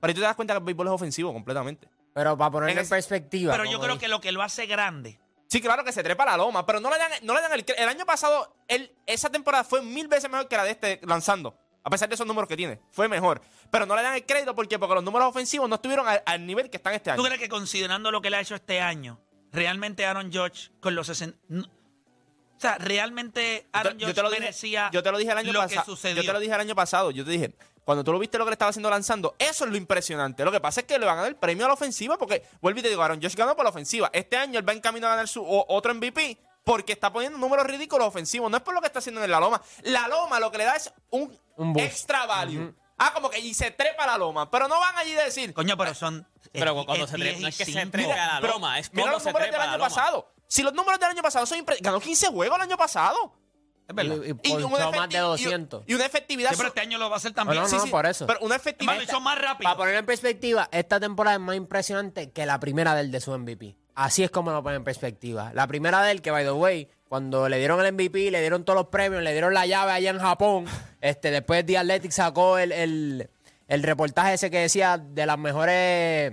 Pero 0.00 0.12
tú 0.14 0.20
te 0.20 0.26
das 0.26 0.36
cuenta 0.36 0.54
que 0.54 0.58
el 0.58 0.64
béisbol 0.64 0.86
es 0.88 0.92
ofensivo 0.92 1.32
completamente. 1.32 1.88
Pero 2.14 2.36
para 2.36 2.50
ponerlo 2.50 2.72
En 2.72 2.78
en, 2.78 2.82
ese- 2.84 2.94
perspectiva. 2.94 3.52
Pero 3.52 3.64
yo 3.70 3.80
creo 3.80 3.98
que 3.98 4.08
lo 4.08 4.20
que 4.20 4.32
lo 4.32 4.42
hace 4.42 4.66
grande. 4.66 5.18
Sí, 5.48 5.60
claro 5.60 5.84
que 5.84 5.92
se 5.92 6.02
trepa 6.02 6.24
la 6.24 6.36
loma, 6.36 6.66
pero 6.66 6.80
no 6.80 6.90
le 6.90 6.98
dan, 6.98 7.12
no 7.22 7.34
le 7.34 7.40
dan 7.40 7.52
el 7.52 7.64
El 7.78 7.88
año 7.88 8.04
pasado, 8.04 8.56
él, 8.66 8.92
esa 9.06 9.30
temporada 9.30 9.62
fue 9.64 9.80
mil 9.82 10.08
veces 10.08 10.28
mejor 10.30 10.48
que 10.48 10.56
la 10.56 10.64
de 10.64 10.72
este 10.72 11.00
lanzando. 11.04 11.56
A 11.84 11.90
pesar 11.90 12.08
de 12.08 12.16
esos 12.16 12.26
números 12.26 12.48
que 12.48 12.56
tiene. 12.56 12.80
Fue 12.90 13.06
mejor. 13.08 13.40
Pero 13.70 13.86
no 13.86 13.94
le 13.94 14.02
dan 14.02 14.16
el 14.16 14.26
crédito 14.26 14.56
porque, 14.56 14.76
porque 14.76 14.96
los 14.96 15.04
números 15.04 15.28
ofensivos 15.28 15.68
no 15.68 15.76
estuvieron 15.76 16.08
al, 16.08 16.20
al 16.26 16.44
nivel 16.44 16.68
que 16.68 16.78
están 16.78 16.94
este 16.94 17.12
año. 17.12 17.18
¿Tú 17.22 17.24
crees 17.26 17.40
que 17.40 17.48
considerando 17.48 18.10
lo 18.10 18.20
que 18.20 18.28
le 18.28 18.38
ha 18.38 18.40
hecho 18.40 18.56
este 18.56 18.80
año, 18.80 19.20
realmente 19.52 20.04
Aaron 20.04 20.32
Judge 20.32 20.72
con 20.80 20.96
los 20.96 21.06
60... 21.06 21.38
no- 21.48 21.62
o 21.62 22.58
sea, 22.60 22.78
realmente 22.78 23.68
Aaron 23.72 23.98
Yo 23.98 24.06
Judge 24.08 24.14
te 24.16 24.22
lo 24.22 24.30
dije- 24.30 24.90
yo 24.90 25.02
te 25.02 25.12
lo 25.12 25.18
dije 25.18 25.30
el 25.30 25.38
año 25.38 25.52
pasado. 25.52 25.84
sucedió. 25.84 26.22
Yo 26.22 26.26
te 26.28 26.32
lo 26.32 26.40
dije 26.40 26.54
el 26.54 26.60
año 26.60 26.74
pasado. 26.74 27.10
Yo 27.12 27.24
te 27.24 27.30
dije, 27.30 27.54
cuando 27.86 28.04
tú 28.04 28.12
lo 28.12 28.18
viste 28.18 28.36
lo 28.36 28.44
que 28.44 28.50
le 28.50 28.54
estaba 28.54 28.68
haciendo 28.68 28.90
lanzando, 28.90 29.34
eso 29.38 29.64
es 29.64 29.70
lo 29.70 29.76
impresionante. 29.78 30.44
Lo 30.44 30.52
que 30.52 30.60
pasa 30.60 30.80
es 30.80 30.86
que 30.86 30.98
le 30.98 31.06
van 31.06 31.16
a 31.18 31.20
dar 31.22 31.30
el 31.30 31.36
premio 31.36 31.64
a 31.64 31.68
la 31.68 31.74
ofensiva 31.74 32.18
porque, 32.18 32.42
vuelvo 32.60 32.80
y 32.80 32.82
te 32.82 32.88
digo, 32.90 33.00
Aaron 33.02 33.22
Josh 33.22 33.34
ganó 33.36 33.54
por 33.56 33.64
la 33.64 33.70
ofensiva. 33.70 34.10
Este 34.12 34.36
año 34.36 34.58
él 34.58 34.68
va 34.68 34.72
en 34.74 34.80
camino 34.80 35.06
a 35.06 35.10
ganar 35.10 35.28
su 35.28 35.42
o- 35.42 35.64
otro 35.68 35.94
MVP 35.94 36.38
porque 36.64 36.92
está 36.92 37.12
poniendo 37.12 37.38
números 37.38 37.64
ridículos 37.66 38.08
ofensivos. 38.08 38.50
No 38.50 38.56
es 38.56 38.62
por 38.64 38.74
lo 38.74 38.80
que 38.80 38.88
está 38.88 38.98
haciendo 38.98 39.22
en 39.24 39.30
la 39.30 39.38
loma. 39.40 39.62
La 39.84 40.08
loma 40.08 40.40
lo 40.40 40.50
que 40.50 40.58
le 40.58 40.64
da 40.64 40.74
es 40.76 40.92
un, 41.10 41.32
extra 41.78 42.26
value. 42.26 42.74
Ah, 42.98 43.12
como 43.14 43.30
que 43.30 43.38
y 43.38 43.54
se 43.54 43.70
trepa 43.70 44.04
la 44.06 44.18
loma. 44.18 44.50
Pero 44.50 44.66
no 44.68 44.80
van 44.80 44.96
allí 44.98 45.16
a 45.16 45.22
decir. 45.24 45.54
Coño, 45.54 45.76
pero 45.76 45.94
son... 45.94 46.26
Pero 46.52 46.80
es- 46.80 46.86
cuando 46.86 47.04
es 47.04 47.10
se 47.10 47.16
10 47.18 47.28
trepa, 47.28 47.40
no 47.42 47.48
es 47.48 47.56
que 47.58 47.64
se 47.66 47.72
cinco. 47.72 47.90
trepe 47.92 48.12
a 48.12 48.26
la 48.34 48.40
pero 48.40 48.52
loma, 48.54 48.78
es 48.80 48.92
mira 48.92 49.12
los 49.12 49.22
se 49.22 49.28
números 49.28 49.48
trepa 49.48 49.62
del 49.64 49.70
año 49.74 49.78
pasado. 49.82 50.32
Si 50.48 50.62
los 50.62 50.72
números 50.72 50.98
del 50.98 51.10
año 51.10 51.22
pasado 51.22 51.46
son 51.46 51.58
impre- 51.64 51.78
ganó 51.80 52.00
15 52.00 52.28
juegos 52.28 52.56
el 52.56 52.62
año 52.62 52.76
pasado. 52.76 53.32
Es 53.88 53.94
verdad. 53.94 54.16
Y, 54.42 54.48
y 54.50 54.52
más 54.54 54.78
de 54.80 54.98
efecti- 54.98 55.14
y- 55.14 55.18
200. 55.18 55.84
Y, 55.86 55.94
una 55.94 56.06
efectividad. 56.06 56.50
Sí, 56.50 56.56
pero 56.56 56.68
so- 56.68 56.74
este 56.74 56.80
año 56.80 56.98
lo 56.98 57.08
va 57.08 57.14
a 57.14 57.18
hacer 57.18 57.30
No, 57.32 57.34
también. 57.36 57.62
no, 57.62 57.68
no, 57.68 57.86
por 57.90 58.06
eso. 58.06 58.26
Pero 58.26 58.40
una 58.40 58.56
efectividad. 58.56 58.94
Hermano, 58.96 59.10
hizo 59.10 59.20
más 59.20 59.38
rápido. 59.38 59.64
Para 59.68 59.76
ponerlo 59.76 60.00
en 60.00 60.06
perspectiva, 60.06 60.68
esta 60.72 60.98
temporada 60.98 61.36
es 61.36 61.40
más 61.42 61.56
impresionante 61.56 62.30
que 62.30 62.46
la 62.46 62.58
primera 62.58 62.94
del 62.94 63.10
de 63.12 63.20
su 63.20 63.32
MVP. 63.36 63.76
Así 63.94 64.22
es 64.24 64.30
como 64.30 64.50
lo 64.50 64.62
ponen 64.62 64.78
en 64.78 64.84
perspectiva. 64.84 65.52
La 65.54 65.66
primera 65.66 66.02
del 66.02 66.20
que, 66.20 66.30
by 66.30 66.44
the 66.44 66.50
way, 66.52 66.88
cuando 67.08 67.48
le 67.48 67.58
dieron 67.58 67.80
el 67.84 67.92
MVP, 67.94 68.30
le 68.30 68.40
dieron 68.40 68.64
todos 68.64 68.76
los 68.76 68.88
premios, 68.88 69.22
le 69.22 69.32
dieron 69.32 69.54
la 69.54 69.64
llave 69.66 69.92
allá 69.92 70.10
en 70.10 70.18
Japón. 70.18 70.66
este 71.00 71.30
Después 71.30 71.64
The 71.64 71.78
Athletic 71.78 72.10
sacó 72.10 72.58
el, 72.58 72.72
el- 72.72 73.30
el 73.68 73.82
reportaje 73.82 74.34
ese 74.34 74.50
que 74.50 74.58
decía 74.60 74.96
de 74.98 75.26
las 75.26 75.38
mejores 75.38 76.32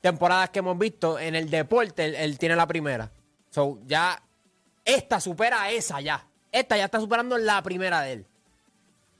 temporadas 0.00 0.50
que 0.50 0.58
hemos 0.58 0.78
visto. 0.78 1.18
En 1.18 1.34
el 1.34 1.50
deporte, 1.50 2.04
él, 2.06 2.14
él 2.14 2.38
tiene 2.38 2.56
la 2.56 2.66
primera. 2.66 3.10
So, 3.50 3.78
ya, 3.86 4.20
esta 4.84 5.20
supera 5.20 5.62
a 5.62 5.70
esa 5.70 6.00
ya. 6.00 6.26
Esta 6.52 6.76
ya 6.76 6.84
está 6.86 7.00
superando 7.00 7.36
la 7.38 7.62
primera 7.62 8.00
de 8.02 8.12
él. 8.12 8.26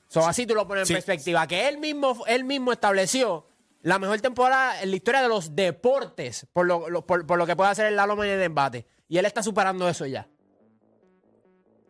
So, 0.08 0.26
así 0.26 0.47
tú 0.47 0.54
lo 0.54 0.66
pones 0.66 0.88
en 0.88 0.97
perspectiva. 0.97 1.47
Que 1.47 1.68
él 1.68 1.78
mismo, 1.78 2.25
él 2.26 2.44
mismo 2.44 2.73
estableció 2.73 3.47
la 3.82 3.99
mejor 3.99 4.20
temporada 4.20 4.82
en 4.82 4.90
la 4.90 4.97
historia 4.97 5.20
de 5.23 5.28
los 5.28 5.54
deportes 5.54 6.47
por 6.52 6.66
lo, 6.66 6.88
lo- 6.88 7.06
por, 7.06 7.26
por 7.26 7.38
lo 7.38 7.47
que 7.47 7.54
puede 7.56 7.70
hacer 7.70 7.87
el 7.87 7.97
Lalo 7.97 8.23
en 8.25 8.30
el 8.30 8.42
embate. 8.42 8.87
Y 9.08 9.18
él 9.18 9.26
está 9.26 9.42
superando 9.42 9.88
eso 9.88 10.06
ya. 10.06 10.26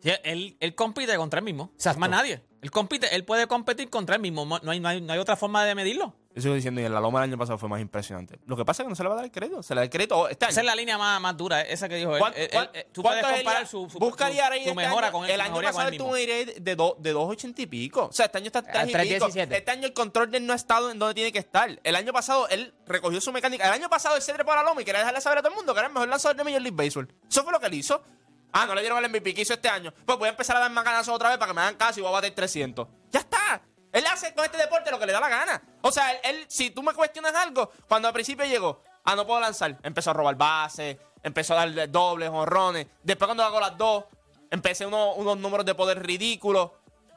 Sí, 0.02 0.10
él, 0.22 0.56
él 0.60 0.74
compite 0.74 1.16
contra 1.16 1.38
él 1.38 1.44
mismo. 1.44 1.70
Exacto. 1.74 1.98
Más 2.00 2.10
nadie. 2.10 2.42
Él 2.62 2.70
compite, 2.70 3.14
él 3.14 3.24
puede 3.24 3.46
competir 3.46 3.88
contra 3.90 4.16
él 4.16 4.22
mismo. 4.22 4.44
No 4.44 4.70
hay, 4.70 4.80
no 4.80 4.88
hay, 4.88 5.00
no 5.00 5.12
hay 5.12 5.18
otra 5.18 5.36
forma 5.36 5.64
de 5.64 5.74
medirlo. 5.74 6.14
Yo 6.38 6.42
sigo 6.42 6.54
diciendo, 6.54 6.80
y 6.80 6.84
en 6.84 6.94
la 6.94 7.00
loma 7.00 7.20
del 7.20 7.30
año 7.30 7.38
pasado 7.38 7.58
fue 7.58 7.68
más 7.68 7.80
impresionante. 7.80 8.38
Lo 8.46 8.56
que 8.56 8.64
pasa 8.64 8.82
es 8.82 8.86
que 8.86 8.90
no 8.90 8.94
se 8.96 9.02
le 9.02 9.08
va 9.08 9.14
a 9.14 9.16
dar 9.16 9.24
el 9.24 9.32
crédito. 9.32 9.62
Se 9.62 9.74
le 9.74 9.80
da 9.80 9.84
el 9.84 9.90
crédito 9.90 10.28
este 10.28 10.44
año. 10.44 10.50
Esa 10.52 10.60
es 10.60 10.66
la 10.66 10.74
línea 10.76 10.96
más, 10.96 11.20
más 11.20 11.36
dura, 11.36 11.62
esa 11.62 11.88
que 11.88 11.96
dijo 11.96 12.14
él. 12.14 12.20
¿Cuán- 12.20 12.32
Él- 12.36 12.42
él- 12.44 12.50
cuán- 12.52 12.70
él- 12.72 12.86
tú 12.92 13.02
puedes 13.02 13.20
cuánto 13.20 13.34
es 13.34 13.40
el 13.40 13.44
comparar 13.44 13.66
su, 13.66 13.90
su, 13.90 13.98
Busca 13.98 14.26
su- 14.26 14.32
el 14.32 14.38
ERA 14.38 14.48
su 14.54 14.54
este 14.60 14.74
mejora 14.74 15.06
año. 15.08 15.12
con. 15.18 15.28
El 15.28 15.40
año 15.40 15.60
pasado 15.60 15.90
tuvo 15.90 16.10
un 16.10 16.16
ERA 16.18 16.52
de, 16.60 16.76
do- 16.76 16.96
de 17.00 17.12
2.80 17.12 17.62
y 17.62 17.66
pico. 17.66 18.04
O 18.06 18.12
sea, 18.12 18.26
este 18.26 18.38
año 18.38 18.46
está 18.46 18.62
3 18.62 18.88
y 18.88 18.92
3.17. 18.92 19.46
pico. 19.48 19.54
Este 19.56 19.70
año 19.72 19.86
el 19.86 19.92
control 19.92 20.30
de 20.30 20.38
él 20.38 20.46
no 20.46 20.52
ha 20.52 20.56
estado 20.56 20.90
en 20.90 20.98
donde 20.98 21.14
tiene 21.14 21.32
que 21.32 21.40
estar. 21.40 21.78
El 21.82 21.96
año 21.96 22.12
pasado 22.12 22.48
él 22.48 22.72
recogió 22.86 23.20
su 23.20 23.32
mecánica. 23.32 23.66
El 23.66 23.72
año 23.72 23.88
pasado 23.90 24.16
él 24.16 24.22
se 24.22 24.32
trepó 24.32 24.52
a 24.52 24.56
la 24.56 24.62
loma 24.62 24.80
y 24.80 24.84
quería 24.84 25.00
dejarle 25.00 25.20
saber 25.20 25.38
a 25.38 25.42
todo 25.42 25.50
el 25.50 25.56
mundo 25.56 25.74
que 25.74 25.80
era 25.80 25.88
el 25.88 25.92
mejor 25.92 26.08
lanzador 26.08 26.36
de 26.36 26.44
Major 26.44 26.62
League 26.62 26.76
Baseball. 26.76 27.08
Eso 27.28 27.42
fue 27.42 27.52
lo 27.52 27.58
que 27.58 27.66
él 27.66 27.74
hizo. 27.74 28.00
Ah, 28.50 28.64
no 28.64 28.74
le 28.74 28.80
dieron 28.80 28.96
el 29.04 29.10
MVP 29.10 29.34
que 29.34 29.42
hizo 29.42 29.52
este 29.52 29.68
año. 29.68 29.92
Pues 30.06 30.18
voy 30.18 30.26
a 30.26 30.30
empezar 30.30 30.56
a 30.56 30.60
dar 30.60 30.70
más 30.70 30.82
ganazos 30.82 31.14
otra 31.14 31.28
vez 31.28 31.36
para 31.36 31.50
que 31.50 31.54
me 31.54 31.60
hagan 31.60 31.74
caso 31.74 32.00
y 32.00 32.02
voy 32.02 32.08
a 32.08 32.12
bater 32.12 32.34
300. 32.34 32.88
Ya 33.12 33.20
está. 33.20 33.27
Él 33.98 34.06
hace 34.06 34.32
con 34.34 34.44
este 34.44 34.56
deporte 34.58 34.90
lo 34.90 34.98
que 34.98 35.06
le 35.06 35.12
da 35.12 35.20
la 35.20 35.28
gana. 35.28 35.62
O 35.82 35.90
sea, 35.90 36.12
él, 36.12 36.44
si 36.48 36.70
tú 36.70 36.82
me 36.82 36.92
cuestionas 36.94 37.34
algo, 37.34 37.70
cuando 37.88 38.08
al 38.08 38.14
principio 38.14 38.44
llegó, 38.44 38.82
ah, 39.04 39.16
no 39.16 39.26
puedo 39.26 39.40
lanzar, 39.40 39.76
empezó 39.82 40.10
a 40.10 40.14
robar 40.14 40.36
bases, 40.36 40.96
empezó 41.22 41.54
a 41.54 41.56
darle 41.58 41.88
dobles, 41.88 42.28
honrones. 42.30 42.86
Después 43.02 43.26
cuando 43.26 43.42
hago 43.44 43.58
las 43.60 43.76
dos, 43.76 44.04
empecé 44.50 44.86
uno- 44.86 45.14
unos 45.14 45.36
números 45.38 45.66
de 45.66 45.74
poder 45.74 46.04
ridículos. 46.04 46.70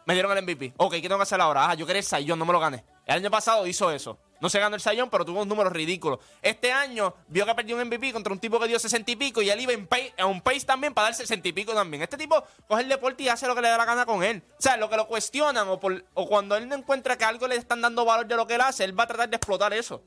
Me 0.05 0.13
dieron 0.15 0.31
el 0.35 0.43
MVP. 0.43 0.73
Ok, 0.77 0.93
¿qué 0.93 1.01
tengo 1.03 1.17
que 1.17 1.23
hacer 1.23 1.39
ahora? 1.39 1.69
Ah, 1.69 1.73
yo 1.75 1.85
quería 1.85 1.99
el 1.99 2.05
Sayón, 2.05 2.39
no 2.39 2.45
me 2.45 2.53
lo 2.53 2.59
gané. 2.59 2.83
El 3.05 3.17
año 3.17 3.29
pasado 3.29 3.67
hizo 3.67 3.91
eso. 3.91 4.17
No 4.41 4.49
se 4.49 4.59
ganó 4.59 4.75
el 4.75 4.81
Sayón, 4.81 5.09
pero 5.09 5.23
tuvo 5.23 5.37
unos 5.37 5.47
números 5.47 5.71
ridículos. 5.71 6.19
Este 6.41 6.71
año 6.73 7.13
vio 7.27 7.45
que 7.45 7.55
perdió 7.55 7.75
un 7.77 7.85
MVP 7.87 8.11
contra 8.11 8.33
un 8.33 8.39
tipo 8.39 8.59
que 8.59 8.67
dio 8.67 8.79
60 8.79 9.11
y 9.11 9.15
pico 9.15 9.41
y 9.41 9.49
él 9.49 9.61
iba 9.61 9.71
en 9.71 9.87
pace, 9.87 10.13
a 10.17 10.25
un 10.25 10.41
pace 10.41 10.61
también 10.65 10.93
para 10.93 11.05
dar 11.05 11.13
60 11.15 11.47
y 11.47 11.53
pico 11.53 11.73
también. 11.73 12.01
Este 12.03 12.17
tipo 12.17 12.43
coge 12.67 12.81
el 12.81 12.89
deporte 12.89 13.23
y 13.23 13.29
hace 13.29 13.47
lo 13.47 13.55
que 13.55 13.61
le 13.61 13.69
da 13.69 13.77
la 13.77 13.85
gana 13.85 14.05
con 14.05 14.23
él. 14.23 14.43
O 14.57 14.61
sea, 14.61 14.75
lo 14.77 14.89
que 14.89 14.97
lo 14.97 15.07
cuestionan 15.07 15.67
o, 15.69 15.79
por- 15.79 16.03
o 16.15 16.27
cuando 16.27 16.57
él 16.57 16.67
no 16.67 16.75
encuentra 16.75 17.17
que 17.17 17.23
algo 17.23 17.47
le 17.47 17.55
están 17.55 17.81
dando 17.81 18.03
valor 18.03 18.25
de 18.27 18.35
lo 18.35 18.47
que 18.47 18.55
él 18.55 18.61
hace, 18.61 18.83
él 18.83 18.99
va 18.99 19.03
a 19.03 19.07
tratar 19.07 19.29
de 19.29 19.35
explotar 19.37 19.71
eso. 19.73 20.03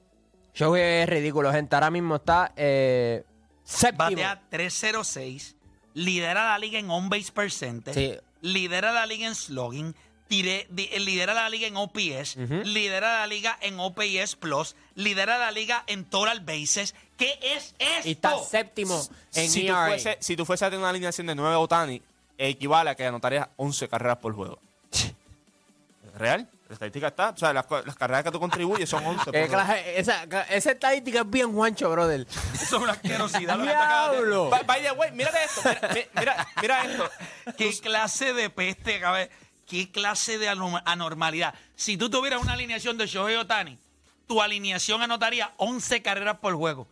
Shohei 0.52 1.02
es 1.02 1.08
ridículo, 1.08 1.50
gente. 1.52 1.74
Ahora 1.76 1.90
mismo 1.90 2.16
está 2.16 2.52
eh, 2.56 3.24
séptimo. 3.64 4.10
Batea 4.10 4.42
306, 4.50 5.56
lidera 5.94 6.44
la 6.46 6.58
liga 6.58 6.78
en 6.78 6.90
on-base 6.90 7.32
percentage, 7.32 7.94
Sí. 7.94 8.20
lidera 8.40 8.92
la 8.92 9.06
liga 9.06 9.26
en 9.26 9.34
slugging, 9.34 9.94
tire- 10.28 10.66
di- 10.70 10.88
lidera 10.98 11.34
la 11.34 11.48
liga 11.48 11.66
en 11.66 11.76
OPS, 11.76 12.36
lidera 12.64 13.20
la 13.20 13.26
liga 13.26 13.56
en 13.60 13.78
OPS 13.78 14.36
Plus, 14.36 14.74
lidera 14.94 15.38
la 15.38 15.50
liga 15.50 15.84
en 15.86 16.04
total 16.04 16.40
bases. 16.40 16.94
¿Qué 17.16 17.38
es 17.42 17.74
esto? 17.78 18.08
Y 18.08 18.12
está 18.12 18.38
séptimo 18.38 19.00
en 19.34 19.50
si, 19.50 19.66
tú 19.66 19.72
ERA. 19.72 19.86
fuese, 19.86 20.16
si 20.20 20.36
tú 20.36 20.44
fuese 20.44 20.64
a 20.64 20.68
tener 20.68 20.80
una 20.80 20.90
alineación 20.90 21.26
de 21.28 21.34
9 21.34 21.54
Otani, 21.56 22.02
equivale 22.38 22.90
a 22.90 22.94
que 22.94 23.06
anotarías 23.06 23.48
11 23.56 23.88
carreras 23.88 24.16
por 24.18 24.34
juego. 24.34 24.58
¿Real? 26.18 26.48
La 26.68 26.72
estadística 26.74 27.08
está. 27.08 27.30
O 27.30 27.36
sea, 27.36 27.52
las, 27.52 27.66
carreras 27.66 28.24
que 28.24 28.30
tú 28.30 28.40
contribuyes 28.40 28.88
son 28.88 29.04
11. 29.04 29.24
por 29.26 29.36
Eh, 29.36 29.48
clase- 29.48 29.82
esa, 29.98 30.24
esa 30.48 30.70
estadística 30.72 31.20
es 31.20 31.30
bien 31.30 31.52
Juancho, 31.52 31.90
brother. 31.90 32.26
Eso 32.54 32.76
es 32.76 32.82
una 32.82 32.92
asquerosidad. 32.92 33.56
lo 33.58 33.64
que 33.64 33.70
está 33.70 33.84
acabando 33.84 34.12
de- 34.12 34.18
¡Diablo! 34.28 34.50
By, 34.50 34.62
by 34.64 34.82
the 34.82 34.92
way, 34.92 35.12
mírate 35.12 35.38
esto. 35.44 35.60
Mira, 35.64 35.88
mi- 35.94 36.20
mira, 36.20 36.48
mira 36.62 36.84
esto. 36.84 37.10
¿Qué 37.56 37.78
clase 37.80 38.32
de 38.32 38.48
peste, 38.50 38.98
cabe? 39.00 39.30
¿Qué 39.66 39.90
clase 39.90 40.38
de 40.38 40.48
anormalidad? 40.48 41.54
Si 41.74 41.96
tú 41.96 42.10
tuvieras 42.10 42.42
una 42.42 42.52
alineación 42.52 42.96
de 42.98 43.06
Shohei 43.06 43.36
Otani, 43.36 43.78
tu 44.26 44.40
alineación 44.42 45.02
anotaría 45.02 45.52
11 45.56 46.02
carreras 46.02 46.38
por 46.38 46.54
juego. 46.54 46.86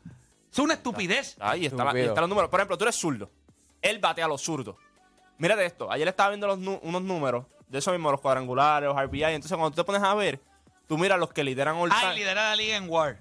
Es 0.52 0.58
una 0.58 0.74
estupidez. 0.74 1.36
Ahí 1.40 1.66
está, 1.66 1.76
la- 1.84 1.90
ahí 1.90 1.96
Estúpido. 1.96 2.08
están 2.08 2.22
los 2.22 2.28
números. 2.28 2.50
Por 2.50 2.60
ejemplo, 2.60 2.76
tú 2.78 2.84
eres 2.84 2.96
zurdo. 2.96 3.30
Él 3.80 3.98
batea 3.98 4.26
a 4.26 4.28
los 4.28 4.42
zurdos. 4.42 4.76
Mírate 5.38 5.64
esto. 5.64 5.90
Ayer 5.90 6.06
estaba 6.08 6.28
viendo 6.30 6.46
los 6.46 6.58
unos 6.58 7.02
números 7.02 7.46
de 7.68 7.78
esos 7.78 7.92
mismos, 7.92 8.12
los 8.12 8.20
cuadrangulares, 8.20 8.86
los 8.88 8.96
RBI. 8.96 9.24
Entonces, 9.34 9.56
cuando 9.56 9.70
tú 9.70 9.76
te 9.76 9.84
pones 9.84 10.02
a 10.02 10.14
ver, 10.14 10.40
tú 10.86 10.98
miras 10.98 11.18
los 11.18 11.32
que 11.32 11.42
lideran 11.42 11.76
all 11.76 11.90
Ay, 11.92 12.00
time. 12.00 12.14
lidera 12.16 12.50
la 12.50 12.56
liga 12.56 12.76
en 12.76 12.88
WAR. 12.88 13.18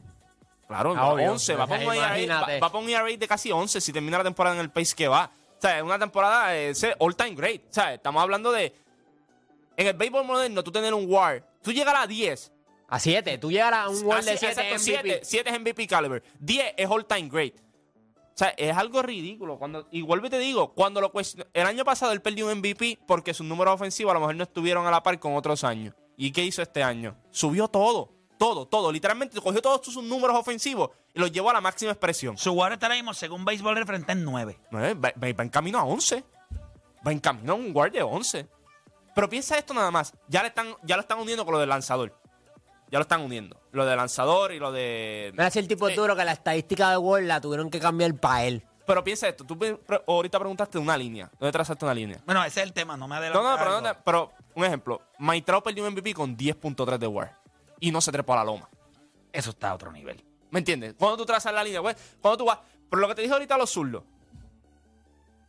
Claro, 0.67 0.93
Ah, 0.97 1.07
obvio. 1.09 1.31
11. 1.31 1.55
Va 1.55 1.65
va 1.65 1.77
pa' 2.69 2.77
un 2.77 2.89
ERA 2.89 3.05
de 3.17 3.27
casi 3.27 3.51
11 3.51 3.81
si 3.81 3.91
termina 3.91 4.17
la 4.17 4.23
temporada 4.23 4.55
en 4.55 4.61
el 4.61 4.69
pace 4.69 4.95
que 4.95 5.07
va. 5.07 5.31
O 5.57 5.61
sea, 5.61 5.77
es 5.77 5.83
una 5.83 5.99
temporada 5.99 6.55
eh, 6.55 6.69
ese 6.69 6.95
all 6.99 7.15
time 7.15 7.35
great. 7.35 7.61
O 7.69 7.73
sea, 7.73 7.93
estamos 7.93 8.21
hablando 8.21 8.51
de. 8.51 8.73
En 9.81 9.87
el 9.87 9.93
béisbol 9.93 10.23
moderno, 10.25 10.63
tú 10.63 10.71
tener 10.71 10.93
un 10.93 11.11
WAR. 11.11 11.43
Tú 11.63 11.71
llegar 11.71 11.95
a 11.95 12.05
10. 12.05 12.51
A 12.87 12.99
7. 12.99 13.37
Tú 13.39 13.49
llegarás 13.49 13.85
a 13.87 13.89
un 13.89 14.03
World 14.05 14.25
de 14.25 14.31
Así, 14.33 14.45
7 14.45 14.51
exacto, 14.61 14.75
MVP. 14.75 15.09
7. 15.09 15.19
7 15.23 15.49
es 15.49 15.59
MVP 15.59 15.87
caliber. 15.87 16.23
10 16.39 16.73
es 16.77 16.87
all 16.87 17.05
time 17.07 17.27
great. 17.29 17.55
O 17.55 18.33
sea, 18.35 18.49
es 18.49 18.77
algo 18.77 19.01
ridículo. 19.01 19.57
Cuando, 19.57 19.87
y 19.91 20.03
vuelvo 20.03 20.27
y 20.27 20.29
te 20.29 20.37
digo, 20.37 20.73
cuando 20.73 21.01
lo 21.01 21.11
cuestion- 21.11 21.47
el 21.53 21.65
año 21.65 21.83
pasado 21.83 22.11
él 22.11 22.21
perdió 22.21 22.45
un 22.45 22.51
MVP 22.59 22.99
porque 23.07 23.33
sus 23.33 23.45
números 23.47 23.73
ofensivos 23.73 24.11
a 24.11 24.13
lo 24.13 24.19
mejor 24.19 24.35
no 24.35 24.43
estuvieron 24.43 24.85
a 24.85 24.91
la 24.91 25.01
par 25.01 25.19
con 25.19 25.35
otros 25.35 25.63
años. 25.63 25.95
¿Y 26.15 26.31
qué 26.31 26.43
hizo 26.43 26.61
este 26.61 26.83
año? 26.83 27.15
Subió 27.31 27.67
todo. 27.67 28.13
Todo, 28.37 28.67
todo. 28.67 28.91
Literalmente 28.91 29.41
cogió 29.41 29.61
todos 29.63 29.83
sus 29.85 30.03
números 30.03 30.35
ofensivos 30.37 30.91
y 31.13 31.19
los 31.19 31.31
llevó 31.31 31.49
a 31.49 31.53
la 31.53 31.61
máxima 31.61 31.91
expresión. 31.91 32.37
Su 32.37 32.51
WAR 32.53 32.73
está 32.73 32.85
ahora 32.87 32.95
mismo, 32.97 33.13
según 33.15 33.45
Baseball 33.45 33.75
Referente, 33.75 34.11
en 34.11 34.23
9. 34.25 34.59
No, 34.69 34.85
eh, 34.85 34.93
va, 34.93 35.11
va- 35.11 35.33
va 35.33 35.43
en 35.43 35.49
camino 35.49 35.79
a 35.79 35.83
11. 35.85 36.23
Va 37.05 37.11
en 37.11 37.19
camino 37.19 37.53
a 37.53 37.55
un 37.55 37.73
guard 37.73 37.91
de 37.93 38.03
11. 38.03 38.47
Pero 39.15 39.29
piensa 39.29 39.57
esto 39.57 39.73
nada 39.73 39.91
más. 39.91 40.13
Ya, 40.27 40.41
le 40.41 40.49
están, 40.49 40.75
ya 40.83 40.95
lo 40.95 41.01
están 41.01 41.19
uniendo 41.19 41.43
con 41.45 41.53
lo 41.53 41.59
del 41.59 41.69
lanzador. 41.69 42.15
Ya 42.89 42.99
lo 42.99 43.03
están 43.03 43.21
uniendo. 43.21 43.59
Lo 43.71 43.85
del 43.85 43.97
lanzador 43.97 44.51
y 44.51 44.59
lo 44.59 44.71
de... 44.71 45.31
Mira 45.33 45.49
si 45.49 45.59
el 45.59 45.67
tipo 45.67 45.87
Eh, 45.87 45.95
duro 45.95 46.15
que 46.15 46.25
la 46.25 46.33
estadística 46.33 46.89
de 46.91 46.97
World 46.97 47.27
la 47.27 47.39
tuvieron 47.39 47.69
que 47.69 47.79
cambiar 47.79 48.13
para 48.15 48.43
él. 48.45 48.65
Pero 48.85 49.03
piensa 49.03 49.27
esto. 49.29 49.45
Tú 49.45 49.57
ahorita 50.07 50.39
preguntaste 50.39 50.77
una 50.77 50.97
línea. 50.97 51.31
¿Dónde 51.39 51.51
trazaste 51.51 51.85
una 51.85 51.93
línea? 51.93 52.19
Bueno, 52.25 52.43
ese 52.43 52.59
es 52.61 52.65
el 52.67 52.73
tema, 52.73 52.97
no 52.97 53.07
me 53.07 53.15
No, 53.15 53.21
adelanto. 53.21 53.49
no, 53.49 53.57
pero, 53.57 53.81
no, 53.81 53.93
pero 54.03 54.31
un 54.55 54.65
ejemplo. 54.65 55.01
Trout 55.45 55.63
perdió 55.63 55.85
un 55.85 55.93
MVP 55.93 56.13
con 56.13 56.35
10.3 56.35 56.97
de 56.97 57.07
WAR. 57.07 57.39
Y 57.79 57.91
no 57.91 58.01
se 58.01 58.11
trepó 58.11 58.33
a 58.33 58.37
la 58.37 58.43
loma. 58.43 58.67
Eso 59.31 59.51
está 59.51 59.69
a 59.69 59.75
otro 59.75 59.91
nivel. 59.91 60.21
¿Me 60.49 60.59
entiendes? 60.59 60.95
Cuando 60.97 61.15
tú 61.17 61.25
trazas 61.25 61.53
la 61.53 61.63
línea, 61.63 61.79
güey, 61.79 61.95
cuando 62.21 62.37
tú 62.39 62.45
vas. 62.45 62.59
Pero 62.89 63.01
lo 63.01 63.07
que 63.07 63.15
te 63.15 63.21
dije 63.21 63.33
ahorita 63.33 63.55
a 63.55 63.57
los 63.57 63.69
zurdos. 63.69 64.03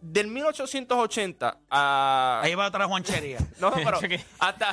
Del 0.03 0.27
1880 0.27 1.59
a. 1.71 2.41
Ahí 2.43 2.55
va 2.57 2.67
otra 2.67 2.87
Juanchería. 2.87 3.38
No, 3.61 3.71
no, 3.77 3.77
pero. 3.77 4.01
Hasta. 4.41 4.73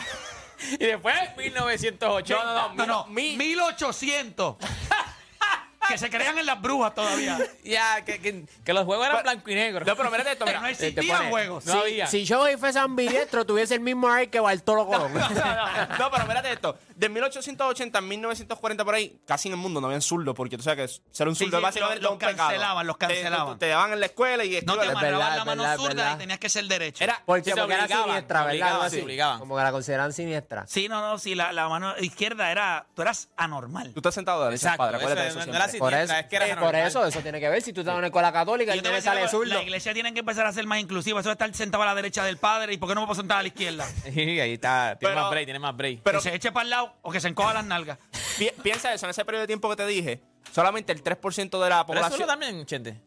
Y 0.74 0.78
después, 0.86 1.16
1980. 1.38 2.44
No, 2.44 2.54
no, 2.54 2.70
no. 2.70 2.76
No, 2.76 2.86
no, 2.86 3.06
Mi- 3.08 3.38
1800. 3.38 4.56
que 5.88 5.98
se 5.98 6.10
crean 6.10 6.38
en 6.38 6.46
las 6.46 6.62
brujas 6.62 6.94
todavía. 6.94 7.40
Ya, 7.64 8.04
que, 8.06 8.20
que, 8.20 8.46
que 8.64 8.74
los 8.74 8.86
juegos 8.86 9.06
eran 9.08 9.18
Pero- 9.22 9.32
blanco 9.32 9.50
y 9.52 9.56
negro. 9.56 9.86
No, 9.86 9.96
pero 9.96 10.12
mírate 10.12 10.32
esto, 10.34 10.46
mira. 10.46 10.60
no 10.62 10.68
existían 10.68 11.18
pone- 11.18 11.30
juegos. 11.30 11.66
No 11.66 11.80
había. 11.80 12.06
Si 12.08 12.26
Shohei 12.26 12.58
fuese 12.58 12.78
ambidiestro, 12.80 13.46
tuviese 13.46 13.76
el 13.76 13.80
mismo 13.82 14.08
arte 14.08 14.30
que 14.30 14.40
Bartolo 14.40 14.86
Colón. 14.86 15.14
No, 15.14 15.30
no, 15.30 15.36
no, 15.36 15.98
no, 15.98 16.12
pero 16.12 16.26
mírate 16.28 16.52
esto. 16.54 16.78
De 17.00 17.08
1880 17.08 17.98
a 17.98 18.02
1940 18.02 18.84
por 18.84 18.94
ahí, 18.94 19.22
casi 19.26 19.48
en 19.48 19.54
el 19.54 19.60
mundo 19.60 19.80
no 19.80 19.88
habían 19.88 20.02
zurdo, 20.02 20.34
porque 20.34 20.58
tú 20.58 20.64
sabes 20.64 20.92
que 20.92 21.02
ser 21.16 21.30
un 21.30 21.36
Sí, 21.36 21.46
zurdo 21.46 21.56
sí, 21.56 21.62
es 21.62 21.64
básicamente 21.64 22.02
los 22.04 22.18
cancelaban, 22.18 22.86
los 22.88 22.98
Te- 23.00 23.08
cancelaban. 23.08 23.58
Te, 23.58 23.66
te 23.68 23.70
daban 23.72 23.94
en 23.94 24.00
la 24.02 24.06
escuela 24.08 24.44
y 24.44 24.62
No 24.66 24.78
te 24.78 24.86
amarraban 24.90 25.38
la 25.38 25.46
mano 25.46 25.64
verdad, 25.64 25.78
zurda 25.78 25.94
verdad. 25.94 26.16
y 26.16 26.18
tenías 26.20 26.40
que 26.40 26.50
ser 26.50 26.66
derecho. 26.66 27.02
Era, 27.02 27.22
Porque, 27.26 27.44
Sí, 27.46 27.52
porque 27.58 27.74
era 27.74 27.84
obligaban, 27.86 28.06
siniestra, 28.06 28.44
¿verdad? 28.44 28.90
sí, 28.90 28.98
así. 29.00 29.40
Como 29.40 29.56
que 29.56 29.64
la 29.64 29.72
consideran 29.72 30.12
siniestra. 30.12 30.68
Sí, 30.68 30.90
no, 30.90 31.00
no, 31.00 31.18
sí, 31.18 31.36
la, 31.36 31.54
la 31.54 31.70
mano 31.70 31.94
izquierda 32.00 32.52
era. 32.52 32.86
Tú 32.94 33.02
eras 33.02 33.30
anormal. 33.38 33.94
Tú 33.94 34.00
estás 34.02 34.14
sentado 34.16 34.42
de 34.42 34.46
derecha, 34.50 34.76
padre. 34.76 34.98
Acuérdate 34.98 35.28
eso 35.30 35.38
no 35.40 35.44
era. 35.56 35.68
Por 35.68 35.70
siniestra, 35.72 36.02
eso, 36.04 36.14
es 36.16 36.26
que 36.26 36.36
era 36.36 36.48
eh, 36.50 36.58
por 36.58 36.76
eso, 36.76 37.06
eso 37.06 37.20
tiene 37.22 37.40
que 37.40 37.48
ver. 37.48 37.62
Si 37.62 37.72
tú 37.72 37.80
estás 37.80 37.94
en 37.94 38.00
una 38.00 38.08
escuela 38.08 38.34
católica 38.34 38.76
y 38.76 38.82
te 38.82 39.02
sale 39.02 39.22
algo, 39.22 39.32
zurdo. 39.32 39.54
la 39.54 39.64
iglesia 39.64 39.94
tiene 39.94 40.14
que 40.14 40.20
empezar 40.20 40.46
a 40.46 40.52
ser 40.52 40.66
más 40.68 40.80
inclusiva. 40.82 41.22
Eso 41.22 41.30
de 41.30 41.34
estar 41.34 41.54
sentado 41.56 41.84
a 41.84 41.86
la 41.86 41.96
derecha 41.96 42.26
del 42.26 42.36
padre. 42.36 42.74
¿Y 42.74 42.78
por 42.78 42.90
qué 42.90 42.96
no 42.96 43.02
me 43.02 43.08
puedo 43.08 43.22
sentar 43.22 43.38
a 43.38 43.42
la 43.44 43.48
izquierda? 43.48 43.88
Sí, 44.14 44.38
ahí 44.38 44.54
está. 44.56 44.98
Tiene 45.00 45.16
más 45.16 45.30
break, 45.30 45.46
tiene 45.46 45.60
más 45.60 45.78
break. 45.78 46.00
Pero 46.04 46.20
se 46.20 46.36
eche 46.36 46.52
para 46.52 46.64
el 46.66 46.70
lado 46.72 46.89
o 47.02 47.12
que 47.12 47.20
se 47.20 47.28
encoja 47.28 47.54
las 47.54 47.66
nalgas. 47.66 47.98
pi- 48.38 48.52
piensa 48.64 48.94
eso, 48.94 49.06
en 49.06 49.12
ese 49.12 49.26
periodo 49.26 49.42
de 49.42 49.48
tiempo 49.48 49.70
que 49.70 49.76
te 49.76 49.86
dije, 49.88 50.22
solamente 50.52 50.92
el 50.92 51.04
3% 51.04 51.60
de 51.62 51.70
la 51.70 51.86
Pero 51.86 52.00
eso 52.00 52.08
población. 52.10 52.28
también, 52.28 52.66
Chente. 52.66 53.02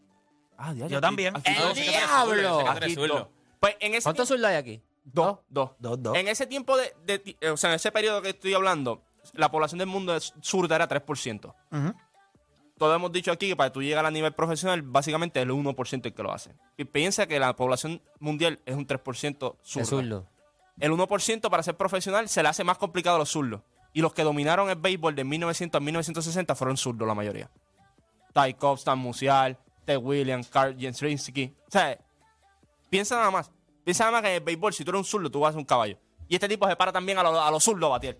Ah, 0.56 0.72
diablo, 0.74 0.90
Yo 0.90 0.98
aquí- 0.98 1.02
también. 1.02 1.36
aquí 1.36 1.50
¡El 1.50 1.72
que 1.74 1.82
diablo! 1.82 2.58
que 2.64 2.70
Aquí. 2.86 2.96
Pues 3.58 3.76
en 3.80 3.94
ese 3.94 4.04
¿Cuántos 4.04 4.28
zurdos 4.28 4.46
hay 4.46 4.56
aquí? 4.56 4.82
Dos, 5.04 5.38
dos. 5.48 5.70
Dos, 5.78 6.02
dos. 6.02 6.16
En 6.16 6.28
ese 6.28 6.46
tiempo 6.46 6.76
de, 6.76 6.94
de 7.04 7.18
ti- 7.18 7.36
o 7.50 7.56
sea, 7.56 7.70
en 7.70 7.76
ese 7.76 7.90
periodo 7.90 8.22
que 8.22 8.30
estoy 8.30 8.54
hablando, 8.54 9.02
la 9.34 9.50
población 9.50 9.78
del 9.78 9.88
mundo 9.88 10.14
es 10.14 10.32
zurda 10.42 10.76
era 10.76 10.88
3%. 10.88 11.54
Ujú. 11.72 11.94
Todos 12.78 12.96
hemos 12.96 13.12
dicho 13.12 13.30
aquí 13.30 13.48
que 13.48 13.56
para 13.56 13.70
tú 13.72 13.82
llegar 13.82 14.04
a 14.06 14.10
nivel 14.10 14.32
profesional, 14.32 14.82
básicamente 14.82 15.38
es 15.40 15.44
el 15.44 15.50
1% 15.52 16.06
el 16.08 16.14
que 16.14 16.22
lo 16.22 16.32
hace. 16.32 16.54
Y 16.76 16.84
piensa 16.84 17.26
que 17.26 17.38
la 17.38 17.54
población 17.54 18.02
mundial 18.18 18.60
es 18.66 18.74
un 18.74 18.86
3% 18.86 19.52
De 19.52 19.58
zurda. 19.64 19.84
zurdo. 19.86 20.28
El 20.80 20.92
1% 20.92 21.50
para 21.50 21.62
ser 21.62 21.76
profesional 21.76 22.28
se 22.28 22.42
le 22.42 22.48
hace 22.48 22.64
más 22.64 22.78
complicado 22.78 23.16
a 23.16 23.18
los 23.20 23.30
zurdos. 23.30 23.60
Y 23.92 24.00
los 24.00 24.14
que 24.14 24.22
dominaron 24.22 24.70
el 24.70 24.76
béisbol 24.76 25.14
de 25.14 25.24
1900 25.24 25.78
a 25.78 25.80
1960 25.80 26.54
fueron 26.54 26.76
zurdos 26.76 27.06
la 27.06 27.14
mayoría. 27.14 27.50
Ty 28.32 28.54
Cobb, 28.54 28.78
Stan 28.78 28.98
Musial, 28.98 29.58
Ted 29.84 29.98
Williams, 29.98 30.48
Carl 30.48 30.74
Jensrinsky. 30.78 31.54
O 31.68 31.70
sea, 31.70 31.98
piensa 32.88 33.16
nada 33.16 33.30
más. 33.30 33.50
Piensa 33.84 34.04
nada 34.04 34.12
más 34.12 34.22
que 34.22 34.28
en 34.28 34.34
el 34.36 34.40
béisbol, 34.40 34.72
si 34.72 34.84
tú 34.84 34.90
eres 34.92 35.00
un 35.00 35.04
zurdo, 35.04 35.30
tú 35.30 35.40
vas 35.40 35.50
a 35.50 35.52
ser 35.52 35.58
un 35.58 35.64
caballo. 35.66 35.98
Y 36.28 36.34
este 36.36 36.48
tipo 36.48 36.66
se 36.66 36.74
para 36.76 36.90
también 36.92 37.18
a, 37.18 37.22
lo- 37.22 37.40
a 37.42 37.50
los 37.50 37.62
zurdos 37.62 37.86
a 37.88 37.90
batir. 37.90 38.18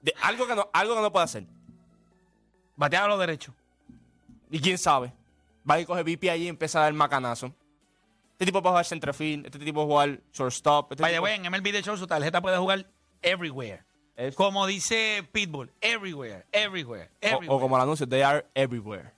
De, 0.00 0.14
algo, 0.22 0.46
que 0.46 0.54
no, 0.54 0.68
algo 0.72 0.94
que 0.94 1.02
no 1.02 1.12
puede 1.12 1.24
hacer. 1.24 1.46
Bateaba 2.76 3.06
a 3.06 3.08
los 3.08 3.18
derechos. 3.18 3.54
Y 4.50 4.60
quién 4.60 4.78
sabe. 4.78 5.12
Va 5.68 5.80
y 5.80 5.84
coge 5.84 6.02
VP 6.02 6.30
allí 6.30 6.44
y 6.44 6.48
empieza 6.48 6.78
a 6.78 6.82
dar 6.82 6.92
macanazo. 6.92 7.52
Este 8.40 8.46
tipo 8.46 8.62
puede 8.62 8.72
jugar 8.72 8.86
centerfield, 8.86 9.44
este 9.44 9.58
tipo 9.58 9.74
puede 9.86 9.86
jugar 9.86 10.20
shortstop. 10.32 10.92
Este 10.92 11.02
By 11.02 11.12
the 11.12 11.16
tipo- 11.18 11.24
way, 11.24 11.34
en 11.34 11.42
MLB 11.44 11.72
The 11.72 11.82
Show 11.82 11.94
su 11.98 12.06
tarjeta 12.06 12.40
puede 12.40 12.56
jugar 12.56 12.86
everywhere. 13.20 13.84
Es- 14.16 14.34
Como 14.34 14.66
dice 14.66 15.28
Pitbull, 15.30 15.70
everywhere, 15.82 16.46
everywhere, 16.50 17.10
o, 17.12 17.16
everywhere. 17.20 17.48
o 17.50 17.60
como 17.60 17.76
el 17.76 17.82
anuncio, 17.82 18.08
they 18.08 18.22
are 18.22 18.46
everywhere. 18.54 19.08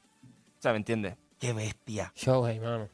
O 0.58 0.60
sea, 0.62 0.72
¿me 0.72 0.78
entiendes? 0.78 1.14
Qué 1.38 1.52
bestia. 1.52 2.12
Shohei, 2.16 2.58
mano. 2.58 2.88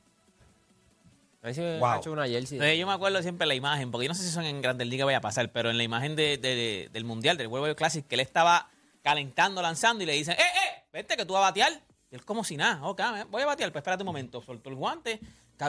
A 1.42 1.46
ver 1.46 1.54
si 1.54 1.60
me 1.62 1.78
Wow. 1.78 1.88
ha 1.88 1.96
hecho 1.96 2.12
una 2.12 2.26
jersey. 2.28 2.78
Yo 2.78 2.86
me 2.86 2.92
acuerdo 2.92 3.22
siempre 3.22 3.46
la 3.46 3.54
imagen, 3.54 3.90
porque 3.90 4.04
yo 4.06 4.08
no 4.08 4.14
sé 4.14 4.22
si 4.24 4.30
son 4.30 4.44
en 4.44 4.60
Grandes 4.60 4.86
Ligas 4.86 5.06
vaya 5.06 5.18
a 5.18 5.22
pasar, 5.22 5.50
pero 5.50 5.70
en 5.70 5.78
la 5.78 5.82
imagen 5.84 6.14
de- 6.14 6.36
de- 6.36 6.90
del 6.92 7.04
Mundial, 7.06 7.38
del 7.38 7.46
World 7.46 7.62
Baseball 7.62 7.76
Classic, 7.76 8.06
que 8.06 8.16
él 8.16 8.20
estaba 8.20 8.68
calentando, 9.02 9.62
lanzando 9.62 10.02
y 10.02 10.06
le 10.06 10.12
dicen, 10.12 10.34
¡eh, 10.34 10.42
eh! 10.42 10.84
Vente 10.92 11.16
que 11.16 11.24
tú 11.24 11.32
vas 11.32 11.40
a 11.42 11.46
batear. 11.46 11.72
Y 12.10 12.16
él 12.16 12.24
como 12.24 12.42
si 12.44 12.56
nada, 12.58 12.82
ok, 12.86 13.00
voy 13.30 13.42
a 13.42 13.46
batear, 13.46 13.70
pues 13.72 13.80
espérate 13.80 14.02
un 14.02 14.06
momento. 14.08 14.42
Soltó 14.42 14.68
el 14.70 14.76
guante, 14.76 15.20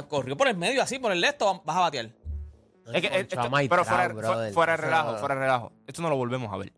corrió 0.08 0.38
por 0.38 0.48
el 0.48 0.58
medio 0.58 0.82
así, 0.82 1.00
por 1.00 1.12
el 1.12 1.24
esto, 1.24 1.62
vas 1.66 1.78
a 1.78 1.80
batear. 1.82 2.06
Es 2.94 3.02
que, 3.02 3.08
eh, 3.08 3.20
esto- 3.22 3.36
pero 3.52 3.68
trao, 3.68 3.86
fuera, 3.86 4.08
brother. 4.08 4.54
fuera 4.54 4.72
de 4.74 4.78
relajo, 4.78 5.18
fuera 5.18 5.36
de 5.36 5.42
relajo. 5.42 5.72
Esto 5.86 6.02
no 6.02 6.10
lo 6.10 6.16
volvemos 6.16 6.52
a 6.54 6.58
ver. 6.58 6.74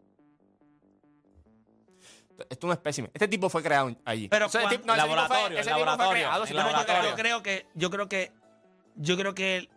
Esto 2.50 2.56
es 2.58 2.64
un 2.64 2.72
espécimen. 2.72 3.12
Este 3.14 3.28
tipo 3.28 3.50
fue 3.50 3.62
creado 3.62 3.96
allí. 4.04 4.28
Pero 4.28 4.50
cuan- 4.50 4.70
tipo- 4.70 4.86
no, 4.88 4.94
ese 4.94 5.04
tipo 5.04 5.16
fue- 5.16 5.18
Laboratorio, 5.18 5.58
ese 5.60 5.70
tipo 5.70 5.78
fue 5.78 5.86
laboratorio, 5.86 6.12
creado, 6.24 6.44
ese 6.44 6.54
tipo 6.54 6.62
fue 6.64 6.72
laboratorio. 6.72 7.10
Yo 7.12 7.16
creado. 7.16 7.42
creo 7.42 7.44
que, 7.44 7.68
yo 7.76 7.90
creo 7.92 8.10
que, 8.10 8.32
yo 8.96 9.18
creo 9.18 9.34
que 9.36 9.70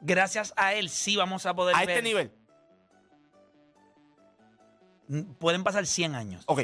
gracias 0.00 0.54
a 0.56 0.74
él 0.74 0.88
sí 0.88 1.16
vamos 1.16 1.44
a 1.44 1.54
poder 1.54 1.74
A 1.74 1.80
ver. 1.80 1.90
este 1.90 2.02
nivel. 2.02 2.32
Mm, 5.08 5.32
Pueden 5.34 5.64
pasar 5.64 5.84
100 5.86 6.14
años. 6.14 6.44
Ok. 6.46 6.62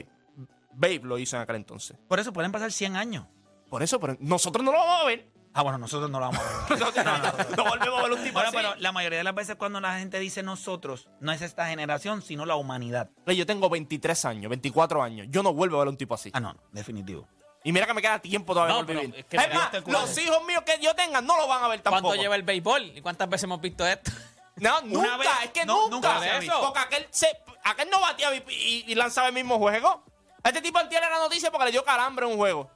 Babe 0.72 1.00
lo 1.02 1.18
hizo 1.18 1.36
en 1.36 1.42
aquel 1.42 1.56
entonces. 1.56 1.96
Por 2.06 2.20
eso 2.20 2.32
pueden 2.32 2.52
pasar 2.52 2.70
100 2.70 2.94
años. 2.96 3.26
Por 3.68 3.82
eso, 3.82 3.98
pero 4.00 4.16
nosotros 4.20 4.64
no 4.64 4.72
lo 4.72 4.78
vamos 4.78 5.02
a 5.02 5.06
ver. 5.06 5.28
Ah, 5.58 5.62
bueno, 5.62 5.78
nosotros 5.78 6.08
no 6.08 6.20
lo 6.20 6.26
vamos 6.30 6.40
a 6.40 6.68
ver. 6.68 6.78
Nosotros 6.78 7.04
no, 7.04 7.18
no 7.56 7.64
volvemos 7.68 7.98
a 7.98 8.02
ver 8.04 8.12
un 8.12 8.22
tipo 8.22 8.34
Bueno, 8.34 8.48
así. 8.48 8.56
pero 8.56 8.74
la 8.76 8.92
mayoría 8.92 9.18
de 9.18 9.24
las 9.24 9.34
veces 9.34 9.56
cuando 9.56 9.80
la 9.80 9.98
gente 9.98 10.18
dice 10.20 10.42
nosotros, 10.44 11.08
no 11.20 11.32
es 11.32 11.42
esta 11.42 11.66
generación, 11.66 12.22
sino 12.22 12.46
la 12.46 12.54
humanidad. 12.54 13.10
Oye, 13.26 13.36
Yo 13.36 13.44
tengo 13.46 13.68
23 13.68 14.24
años, 14.26 14.50
24 14.50 15.02
años. 15.02 15.26
Yo 15.30 15.42
no 15.42 15.52
vuelvo 15.52 15.76
a 15.76 15.80
ver 15.80 15.88
un 15.88 15.96
tipo 15.96 16.14
así. 16.14 16.30
Ah, 16.32 16.38
no, 16.38 16.52
no, 16.52 16.60
definitivo. 16.70 17.26
Y 17.64 17.72
mira 17.72 17.86
que 17.86 17.94
me 17.94 18.00
queda 18.00 18.20
tiempo 18.20 18.54
todavía 18.54 18.76
No, 18.76 18.86
por 18.86 18.94
vivir. 18.94 19.14
es 19.16 19.24
que 19.26 19.36
Es 19.36 19.48
mira, 19.48 19.70
más, 19.72 19.86
los 19.88 20.18
hijos 20.18 20.44
míos 20.46 20.62
que 20.64 20.78
yo 20.80 20.94
tenga 20.94 21.20
no 21.20 21.36
lo 21.36 21.48
van 21.48 21.64
a 21.64 21.68
ver 21.68 21.80
tampoco. 21.80 22.02
¿Cuánto 22.06 22.22
lleva 22.22 22.36
el 22.36 22.44
béisbol? 22.44 22.92
¿Y 22.96 23.00
cuántas 23.02 23.28
veces 23.28 23.44
hemos 23.44 23.60
visto 23.60 23.84
esto? 23.86 24.10
No, 24.60 24.80
nunca, 24.82 25.16
vez- 25.18 25.28
es 25.44 25.50
que 25.52 25.64
no, 25.64 25.88
nunca. 25.88 26.14
nunca 26.14 26.38
visto. 26.40 26.60
Porque 26.60 26.78
aquel, 26.80 27.06
se, 27.10 27.28
aquel 27.62 27.88
no 27.90 28.00
bateaba 28.00 28.34
y, 28.34 28.42
y- 28.48 28.84
y 28.88 28.94
lanzaba 28.96 29.28
el 29.28 29.32
mismo 29.32 29.56
juego. 29.58 30.02
Este 30.42 30.60
tipo 30.60 30.80
tiene 30.88 31.08
la 31.08 31.18
noticia 31.18 31.52
porque 31.52 31.66
le 31.66 31.70
dio 31.70 31.84
calambre 31.84 32.26
en 32.26 32.32
un 32.32 32.38
juego. 32.38 32.68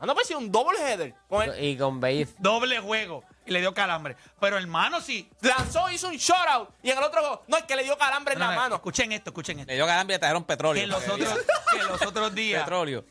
Ah, 0.00 0.06
no, 0.06 0.14
pues 0.14 0.26
sí, 0.26 0.34
un 0.34 0.50
double 0.52 0.78
header. 0.78 1.14
Con 1.28 1.42
el- 1.42 1.64
Y 1.64 1.76
con 1.76 2.00
Babe. 2.00 2.28
Doble 2.38 2.78
juego 2.80 3.24
y 3.46 3.50
le 3.52 3.60
dio 3.60 3.72
calambre. 3.74 4.16
Pero 4.40 4.56
hermano, 4.58 5.00
sí. 5.00 5.28
lanzó, 5.40 5.90
hizo 5.90 6.08
un 6.08 6.16
shutout. 6.16 6.70
Y 6.82 6.90
en 6.90 6.98
el 6.98 7.04
otro 7.04 7.20
juego, 7.20 7.42
no, 7.48 7.56
es 7.56 7.64
que 7.64 7.76
le 7.76 7.84
dio 7.84 7.96
calambre 7.98 8.34
en 8.34 8.40
No, 8.40 8.46
la 8.46 8.54
no, 8.54 8.60
mano. 8.60 8.74
Escuchen 8.76 9.12
esto, 9.12 9.30
escuchen 9.30 9.58
esto. 9.60 9.70
Le 9.70 9.76
dio 9.76 9.86
calambre 9.86 10.14
y 10.14 10.16
le 10.16 10.18
trajeron 10.20 10.44
petróleo. 10.44 10.82
Que 10.82 10.86
los 10.86 11.08
otros, 11.08 11.38
que 11.72 11.82
los 11.82 12.02
otros 12.02 12.34
días. 12.34 12.62
Petróleo. 12.62 13.04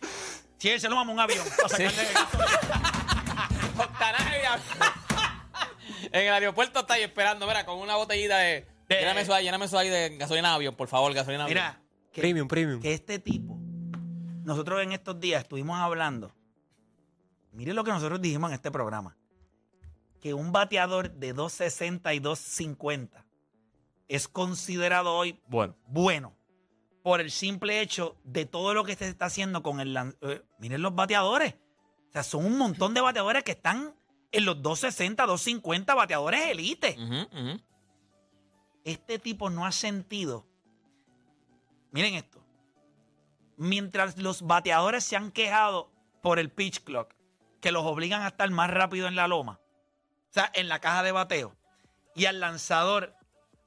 Si 0.58 0.70
él 0.70 0.80
se 0.80 0.88
lo 0.90 0.96
mama 0.96 1.12
un 1.12 1.20
avión 1.20 1.46
para 1.58 1.70
sacarle 1.70 2.04
Octanaje 3.78 4.40
de 4.40 4.46
avión. 4.48 4.64
En 6.12 6.28
el 6.28 6.34
aeropuerto 6.34 6.82
está 6.82 6.94
ahí 6.96 7.04
esperando, 7.04 7.48
mira, 7.48 7.66
con 7.66 7.78
una 7.80 7.96
botellita 7.96 8.38
de. 8.38 8.68
De- 8.88 9.00
lléname 9.00 9.22
eso 9.22 9.34
ahí, 9.34 9.46
lléname 9.46 9.66
eso 9.66 9.78
ahí 9.78 9.90
de 9.90 10.18
gasolina 10.18 10.50
de 10.50 10.56
avión, 10.56 10.76
por 10.76 10.88
favor, 10.88 11.14
gasolina 11.14 11.46
de 11.46 11.52
avión. 11.52 11.64
Mira, 11.66 11.82
que, 12.12 12.22
Premium, 12.22 12.48
premium. 12.48 12.82
que 12.82 12.94
este 12.94 13.18
tipo, 13.18 13.58
nosotros 14.44 14.82
en 14.84 14.92
estos 14.92 15.20
días 15.20 15.42
estuvimos 15.44 15.80
hablando. 15.80 16.32
Mire 17.54 17.74
lo 17.74 17.84
que 17.84 17.92
nosotros 17.92 18.22
dijimos 18.22 18.50
en 18.50 18.56
este 18.56 18.72
programa. 18.72 19.16
Que 20.20 20.34
un 20.34 20.52
bateador 20.52 21.12
de 21.12 21.34
260 21.34 22.14
y 22.14 22.20
250 22.20 23.26
es 24.08 24.28
considerado 24.28 25.14
hoy 25.16 25.40
Bueno, 25.48 25.76
bueno 25.88 26.36
por 27.04 27.20
el 27.20 27.32
simple 27.32 27.82
hecho 27.82 28.16
de 28.24 28.46
todo 28.46 28.74
lo 28.74 28.86
que 28.86 28.96
se 28.96 29.08
está 29.10 29.26
haciendo 29.26 29.62
con 29.62 29.82
el... 29.82 29.96
eh, 30.22 30.42
miren 30.58 30.82
los 30.82 30.96
bateadores. 30.96 31.54
O 32.10 32.12
sea, 32.14 32.24
son 32.24 32.46
un 32.46 32.58
montón 32.58 32.94
de 32.94 33.02
bateadores 33.02 33.44
que 33.44 33.52
están 33.52 33.94
en 34.32 34.46
los 34.46 34.62
260, 34.62 35.26
250 35.26 35.94
bateadores 35.94 36.48
elite. 36.48 36.98
Este 38.86 39.20
tipo 39.20 39.50
no 39.50 39.66
ha 39.66 39.72
sentido. 39.72 40.48
Miren 41.92 42.16
esto. 42.16 42.42
Mientras 43.58 44.18
los 44.18 44.42
bateadores 44.42 45.04
se 45.04 45.16
han 45.18 45.32
quejado 45.32 45.92
por 46.22 46.40
el 46.40 46.50
pitch 46.50 46.84
clock, 46.84 47.14
que 47.64 47.72
los 47.72 47.86
obligan 47.86 48.22
a 48.24 48.28
estar 48.28 48.50
más 48.52 48.70
rápido 48.70 49.08
en 49.08 49.16
la 49.16 49.30
loma, 49.30 49.62
o 50.30 50.34
sea, 50.34 50.52
en 50.54 50.68
la 50.68 50.80
caja 50.80 51.02
de 51.02 51.14
bateo, 51.14 51.56
y 52.14 52.26
al 52.26 52.42
lanzador. 52.42 53.16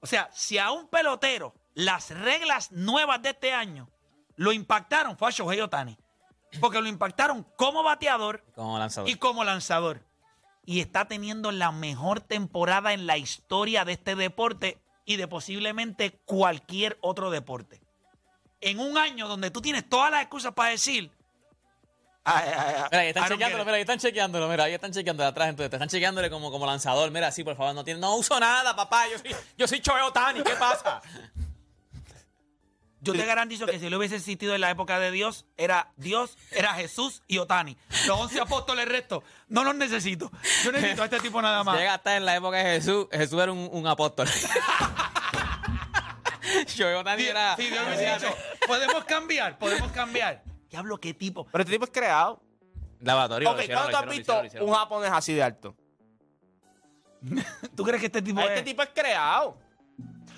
O 0.01 0.07
sea, 0.07 0.29
si 0.35 0.59
a 0.59 0.71
un 0.71 0.87
pelotero 0.89 1.55
las 1.73 2.11
reglas 2.11 2.71
nuevas 2.73 3.23
de 3.23 3.31
este 3.31 3.55
año 3.55 3.89
lo 4.37 4.53
impactaron, 4.53 5.17
fue 5.17 5.29
a 5.29 5.31
Shohei 5.31 5.63
Otani. 5.63 5.99
Porque 6.61 6.81
lo 6.83 6.89
impactaron 6.89 7.43
como 7.57 7.83
bateador 7.83 8.45
Como 8.55 8.79
lanzador. 8.79 9.09
y 9.09 9.15
como 9.17 9.45
lanzador. 9.45 10.05
Y 10.67 10.81
está 10.81 11.07
teniendo 11.09 11.51
la 11.51 11.73
mejor 11.73 12.21
temporada 12.21 12.93
en 12.93 13.07
la 13.07 13.17
historia 13.17 13.87
de 13.87 13.93
este 13.93 14.15
deporte 14.15 14.79
y 15.07 15.17
de 15.17 15.27
posiblemente 15.27 16.21
cualquier 16.27 16.99
otro 17.01 17.31
deporte. 17.31 17.81
En 18.61 18.79
un 18.79 18.99
año 18.99 19.27
donde 19.27 19.51
tú 19.51 19.63
tienes 19.63 19.89
todas 19.89 20.11
las 20.11 20.21
excusas 20.21 20.53
para 20.53 20.71
decir. 20.71 21.16
"Ay, 22.27 22.49
ay, 22.49 22.75
ay, 22.77 22.83
Mira, 22.91 23.03
ahí 23.03 23.09
están 23.09 23.29
chequeándolo, 23.29 23.65
mira, 23.65 23.77
ahí 23.77 23.81
están 23.83 23.99
chequeándolo, 23.99 24.49
mira, 24.49 24.65
ahí 24.65 24.75
están 24.75 25.21
atrás, 25.21 25.49
entonces 25.49 25.71
te 25.71 25.77
están 25.77 25.89
chequeándole 25.89 26.29
como, 26.29 26.51
como 26.51 26.67
lanzador, 26.67 27.11
mira, 27.13 27.31
sí, 27.31 27.45
por 27.45 27.57
favor, 27.57 27.75
no 27.75 27.85
tiene, 27.85 28.01
no 28.01 28.17
uso 28.17 28.39
nada, 28.41 28.75
papá, 28.75 29.07
yo 29.09 29.19
soy, 29.19 29.35
yo 29.57 29.69
soy 29.69 29.81
Choe 29.81 30.03
Otani, 30.03 30.43
¿qué 30.43 30.57
pasa? 30.57 31.01
it". 31.05 31.47
Yo 33.01 33.13
te 33.13 33.25
garantizo 33.25 33.67
que 33.67 33.79
si 33.79 33.87
él 33.87 33.95
hubiese 33.95 34.17
existido 34.17 34.55
en 34.57 34.61
la 34.61 34.71
época 34.71 34.99
de 34.99 35.13
Dios, 35.13 35.45
era 35.57 35.93
Dios, 35.97 36.37
era 36.51 36.75
Jesús 36.75 37.23
y 37.29 37.39
Otani. 37.39 37.77
Los 38.07 38.19
once 38.19 38.41
apóstoles 38.41 38.89
restos. 38.89 39.23
No 39.49 39.63
los 39.63 39.77
necesito. 39.77 40.29
Yo 40.65 40.73
necesito 40.73 41.03
a 41.03 41.05
este 41.05 41.21
tipo 41.21 41.41
nada 41.41 41.63
más. 41.63 41.79
Llega 41.79 41.95
hasta 41.95 42.17
en 42.17 42.25
la 42.25 42.35
época 42.35 42.57
de 42.57 42.65
Jesús, 42.65 43.07
Jesús 43.13 43.41
era 43.41 43.53
un, 43.53 43.69
un 43.71 43.87
apóstol. 43.87 44.29
Choe 46.67 46.97
Otani 46.97 47.25
era... 47.25 47.55
si 47.55 47.69
Dios 47.69 47.87
hubiese 47.87 48.15
dicho, 48.15 48.35
podemos 48.67 49.05
cambiar, 49.05 49.57
podemos 49.59 49.93
cambiar. 49.93 50.43
Diablo, 50.71 50.99
qué 50.99 51.15
tipo. 51.15 51.47
pero 51.47 51.63
este 51.63 51.73
tipo 51.73 51.85
es 51.85 51.91
creado. 51.91 52.41
Lavatorio, 53.01 53.51
ok, 53.51 53.61
¿cuándo 53.67 53.91
tú 53.91 53.97
has 53.97 54.09
visto 54.09 54.43
un 54.63 54.73
japonés 54.73 55.11
así 55.13 55.35
de 55.35 55.43
alto? 55.43 55.75
¿Tú 57.77 57.85
crees 57.85 58.01
que 58.01 58.07
este 58.07 58.23
tipo 58.23 58.41
Este 58.41 58.59
es.? 58.59 58.65
tipo 58.65 58.83
es 58.83 58.91
creado. 58.95 59.59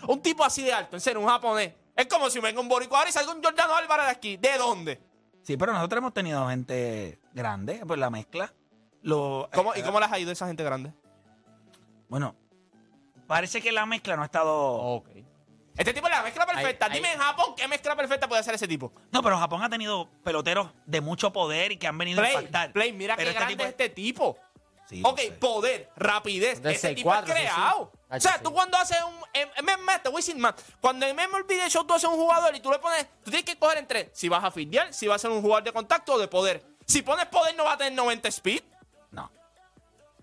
Un 0.07 0.21
tipo 0.21 0.45
así 0.45 0.63
de 0.63 0.73
alto, 0.73 0.97
en 0.97 1.01
serio, 1.01 1.21
un 1.21 1.29
japonés. 1.29 1.75
Es 1.97 2.07
como 2.07 2.31
si 2.31 2.39
venga 2.41 2.61
un 2.61 2.69
boricua 2.69 2.99
ahora 2.99 3.11
y 3.11 3.13
salga 3.13 3.33
un 3.33 3.43
Jordano 3.43 3.75
Álvarez 3.75 4.07
de 4.07 4.13
aquí. 4.13 4.37
¿De 4.37 4.57
dónde? 4.57 5.01
Sí, 5.43 5.57
pero 5.57 5.73
nosotros 5.73 5.99
hemos 5.99 6.13
tenido 6.15 6.47
gente 6.49 7.19
grande, 7.33 7.83
pues 7.87 7.99
la 7.99 8.11
mezcla. 8.11 8.53
Lo, 9.03 9.49
¿Cómo, 9.55 9.75
eh, 9.75 9.81
¿Y 9.81 9.83
cómo 9.83 9.99
les 10.01 10.11
ha 10.11 10.19
ido 10.19 10.31
esa 10.31 10.47
gente 10.47 10.63
grande? 10.63 10.93
Bueno, 12.09 12.35
parece 13.27 13.61
que 13.61 13.73
la 13.73 13.87
mezcla 13.87 14.17
no 14.17 14.23
ha 14.23 14.27
estado. 14.27 14.57
Ok. 14.57 15.09
Este 15.79 15.95
tipo 15.95 16.09
es 16.09 16.13
la 16.13 16.23
mezcla 16.23 16.45
perfecta. 16.45 16.89
Dime 16.89 17.13
en 17.13 17.19
Japón 17.19 17.55
qué 17.57 17.69
mezcla 17.69 17.95
perfecta 17.95 18.29
puede 18.29 18.41
hacer 18.41 18.55
ese 18.55 18.67
tipo. 18.67 18.93
No, 19.13 19.23
pero 19.23 19.39
Japón 19.39 19.63
ha 19.63 19.71
tenido 19.71 20.11
peloteros 20.25 20.71
de 20.87 21.01
mucho 21.01 21.33
poder 21.33 21.71
y 21.73 21.77
que 21.77 21.87
han 21.87 21.97
venido 21.97 22.21
a 22.21 22.25
Play, 22.25 22.35
impactar. 22.35 22.73
Play, 22.73 22.93
mira 22.93 23.17
Pero 23.17 23.31
qué 23.31 23.35
grande 23.35 23.55
tipo 23.55 23.63
es 23.63 23.71
este 23.71 23.89
tipo. 23.89 24.37
Sí, 24.89 25.03
ok, 25.05 25.19
sé. 25.19 25.33
poder, 25.33 25.91
rapidez. 25.97 26.63
De 26.63 26.73
Ese 26.73 26.95
tipo 26.95 27.13
es 27.13 27.21
6'4", 27.21 27.25
sí, 27.25 27.27
sí. 27.27 27.33
creado. 27.33 27.93
O 28.11 28.21
sea, 28.21 28.33
sí. 28.33 28.39
tú 28.43 28.53
cuando 28.53 28.77
haces 28.79 28.99
un. 29.05 29.19
MMA, 29.65 30.03
te 30.03 30.09
voy 30.09 30.17
decir 30.17 30.37
más. 30.37 30.55
Cuando 30.81 31.07
en 31.07 31.15
MLB 31.15 31.69
Show 31.69 31.85
tú 31.85 31.95
haces 31.95 32.09
un 32.09 32.17
jugador 32.17 32.57
y 32.57 32.61
tú 32.61 32.71
le 32.71 32.79
pones. 32.79 33.07
Tú 33.23 33.31
tienes 33.31 33.45
que 33.45 33.57
coger 33.57 33.79
entre 33.79 34.11
si 34.15 34.29
vas 34.29 34.43
a 34.43 34.51
fildear, 34.51 34.93
si 34.93 35.07
vas 35.07 35.17
a 35.17 35.19
ser 35.21 35.31
un 35.31 35.43
jugador 35.43 35.63
de 35.63 35.73
contacto 35.73 36.15
o 36.15 36.19
de 36.19 36.27
poder. 36.27 36.65
Si 36.87 37.03
pones 37.03 37.27
poder, 37.27 37.55
no 37.55 37.65
va 37.65 37.75
a 37.75 37.77
tener 37.79 37.93
90 37.93 38.29
speed. 38.29 38.63